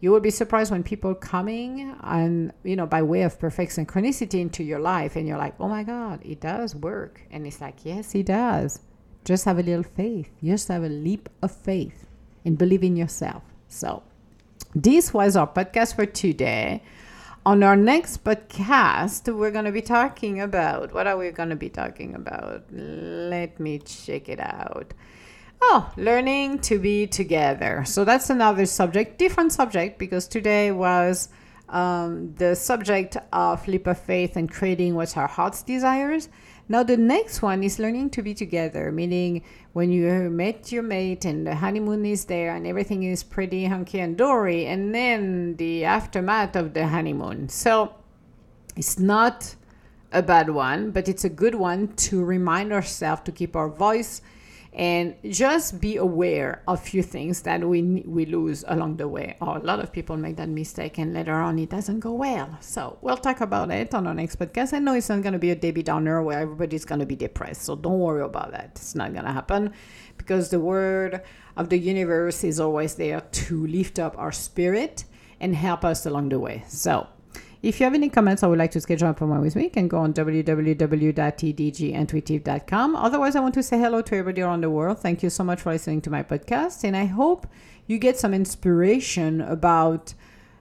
You 0.00 0.10
will 0.10 0.20
be 0.20 0.30
surprised 0.30 0.70
when 0.70 0.84
people 0.84 1.12
coming 1.14 1.96
and 2.02 2.52
you 2.62 2.76
know 2.76 2.86
by 2.86 3.02
way 3.02 3.22
of 3.22 3.36
perfect 3.40 3.72
synchronicity 3.72 4.40
into 4.40 4.62
your 4.62 4.78
life, 4.78 5.16
and 5.16 5.26
you're 5.26 5.38
like, 5.38 5.54
oh 5.58 5.66
my 5.66 5.82
God, 5.82 6.20
it 6.24 6.40
does 6.40 6.76
work. 6.76 7.20
And 7.32 7.44
it's 7.44 7.60
like, 7.60 7.84
yes, 7.84 8.14
it 8.14 8.26
does 8.26 8.78
just 9.24 9.44
have 9.44 9.58
a 9.58 9.62
little 9.62 9.82
faith. 9.82 10.30
Just 10.42 10.68
have 10.68 10.82
a 10.82 10.88
leap 10.88 11.28
of 11.42 11.50
faith 11.50 12.06
and 12.44 12.56
believe 12.56 12.82
in 12.82 12.96
yourself. 12.96 13.42
So, 13.68 14.02
this 14.74 15.12
was 15.12 15.36
our 15.36 15.46
podcast 15.46 15.96
for 15.96 16.06
today. 16.06 16.82
On 17.46 17.62
our 17.62 17.76
next 17.76 18.24
podcast, 18.24 19.32
we're 19.34 19.50
going 19.50 19.64
to 19.64 19.72
be 19.72 19.80
talking 19.80 20.40
about 20.40 20.92
what 20.92 21.06
are 21.06 21.16
we 21.16 21.30
going 21.30 21.48
to 21.48 21.56
be 21.56 21.70
talking 21.70 22.14
about? 22.14 22.64
Let 22.70 23.58
me 23.58 23.78
check 23.78 24.28
it 24.28 24.40
out. 24.40 24.92
Oh, 25.60 25.90
learning 25.96 26.60
to 26.60 26.78
be 26.78 27.06
together. 27.06 27.84
So 27.86 28.04
that's 28.04 28.30
another 28.30 28.66
subject, 28.66 29.18
different 29.18 29.52
subject, 29.52 29.98
because 29.98 30.28
today 30.28 30.70
was 30.70 31.30
um, 31.68 32.34
the 32.34 32.54
subject 32.54 33.16
of 33.32 33.66
leap 33.66 33.86
of 33.86 33.98
faith 33.98 34.36
and 34.36 34.50
creating 34.50 34.94
what 34.94 35.16
our 35.16 35.26
heart's 35.26 35.62
desires. 35.62 36.28
Now, 36.70 36.82
the 36.82 36.98
next 36.98 37.40
one 37.40 37.62
is 37.62 37.78
learning 37.78 38.10
to 38.10 38.22
be 38.22 38.34
together, 38.34 38.92
meaning 38.92 39.42
when 39.72 39.90
you 39.90 40.28
met 40.28 40.70
your 40.70 40.82
mate 40.82 41.24
and 41.24 41.46
the 41.46 41.54
honeymoon 41.54 42.04
is 42.04 42.26
there 42.26 42.54
and 42.54 42.66
everything 42.66 43.04
is 43.04 43.22
pretty 43.22 43.64
hunky 43.64 44.00
and 44.00 44.18
dory, 44.18 44.66
and 44.66 44.94
then 44.94 45.56
the 45.56 45.84
aftermath 45.84 46.56
of 46.56 46.74
the 46.74 46.88
honeymoon. 46.88 47.48
So, 47.48 47.94
it's 48.76 48.98
not 48.98 49.54
a 50.12 50.22
bad 50.22 50.50
one, 50.50 50.90
but 50.90 51.08
it's 51.08 51.24
a 51.24 51.30
good 51.30 51.54
one 51.54 51.88
to 52.08 52.22
remind 52.22 52.72
ourselves 52.72 53.22
to 53.24 53.32
keep 53.32 53.56
our 53.56 53.68
voice 53.68 54.20
and 54.72 55.14
just 55.28 55.80
be 55.80 55.96
aware 55.96 56.62
of 56.68 56.80
few 56.80 57.02
things 57.02 57.42
that 57.42 57.66
we 57.66 57.82
we 58.06 58.26
lose 58.26 58.64
along 58.68 58.96
the 58.96 59.08
way. 59.08 59.36
Or 59.40 59.56
a 59.56 59.62
lot 59.62 59.80
of 59.80 59.92
people 59.92 60.16
make 60.16 60.36
that 60.36 60.48
mistake 60.48 60.98
and 60.98 61.14
later 61.14 61.34
on 61.34 61.58
it 61.58 61.70
doesn't 61.70 62.00
go 62.00 62.12
well. 62.12 62.58
So 62.60 62.98
we'll 63.00 63.16
talk 63.16 63.40
about 63.40 63.70
it 63.70 63.94
on 63.94 64.06
our 64.06 64.14
next 64.14 64.38
podcast. 64.38 64.72
I 64.72 64.78
know 64.78 64.94
it's 64.94 65.08
not 65.08 65.22
going 65.22 65.32
to 65.32 65.38
be 65.38 65.50
a 65.50 65.56
debbie 65.56 65.82
downer 65.82 66.22
where 66.22 66.40
everybody's 66.40 66.84
going 66.84 67.00
to 67.00 67.06
be 67.06 67.16
depressed 67.16 67.62
so 67.62 67.76
don't 67.76 67.98
worry 67.98 68.22
about 68.22 68.52
that. 68.52 68.72
It's 68.76 68.94
not 68.94 69.12
going 69.12 69.24
to 69.24 69.32
happen 69.32 69.72
because 70.16 70.50
the 70.50 70.60
word 70.60 71.22
of 71.56 71.68
the 71.70 71.78
universe 71.78 72.44
is 72.44 72.60
always 72.60 72.94
there 72.94 73.20
to 73.20 73.66
lift 73.66 73.98
up 73.98 74.16
our 74.18 74.32
spirit 74.32 75.04
and 75.40 75.54
help 75.54 75.84
us 75.84 76.06
along 76.06 76.28
the 76.28 76.38
way. 76.38 76.64
So 76.68 77.06
if 77.62 77.80
you 77.80 77.84
have 77.84 77.94
any 77.94 78.08
comments 78.08 78.42
or 78.44 78.48
would 78.50 78.58
like 78.58 78.72
to 78.72 78.80
schedule 78.80 79.06
an 79.08 79.12
appointment 79.12 79.42
with 79.42 79.56
me, 79.56 79.64
you 79.64 79.70
can 79.70 79.88
go 79.88 79.98
on 79.98 80.14
www.tdgintuitive.com. 80.14 82.96
Otherwise, 82.96 83.34
I 83.34 83.40
want 83.40 83.54
to 83.54 83.62
say 83.62 83.78
hello 83.78 84.02
to 84.02 84.16
everybody 84.16 84.42
around 84.42 84.60
the 84.60 84.68
world. 84.70 85.00
Thank 85.00 85.24
you 85.24 85.30
so 85.30 85.42
much 85.42 85.62
for 85.62 85.72
listening 85.72 86.00
to 86.02 86.10
my 86.10 86.22
podcast. 86.22 86.84
And 86.84 86.96
I 86.96 87.06
hope 87.06 87.48
you 87.86 87.98
get 87.98 88.16
some 88.16 88.32
inspiration 88.32 89.40
about, 89.40 90.14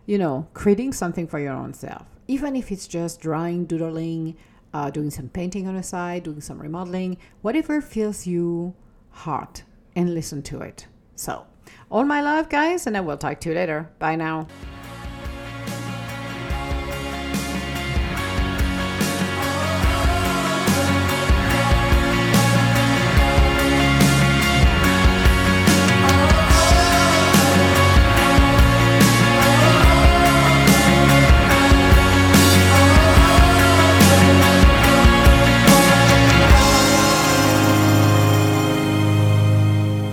you 0.07 0.17
know, 0.17 0.47
creating 0.55 0.93
something 0.93 1.27
for 1.27 1.37
your 1.39 1.53
own 1.53 1.75
self. 1.75 2.07
Even 2.27 2.55
if 2.55 2.71
it's 2.71 2.87
just 2.87 3.21
drawing, 3.21 3.65
doodling, 3.65 4.35
uh, 4.73 4.89
doing 4.89 5.11
some 5.11 5.29
painting 5.29 5.67
on 5.67 5.75
the 5.75 5.83
side, 5.83 6.23
doing 6.23 6.41
some 6.41 6.59
remodeling, 6.59 7.17
whatever 7.41 7.79
fills 7.79 8.25
you 8.25 8.73
heart 9.11 9.61
and 9.95 10.11
listen 10.13 10.41
to 10.43 10.59
it. 10.61 10.87
So, 11.15 11.45
all 11.89 12.03
my 12.05 12.21
love, 12.21 12.49
guys, 12.49 12.85
and 12.87 12.97
I 12.97 13.01
will 13.01 13.17
talk 13.17 13.41
to 13.41 13.49
you 13.49 13.55
later. 13.55 13.91
Bye 13.99 14.15
now. 14.15 14.47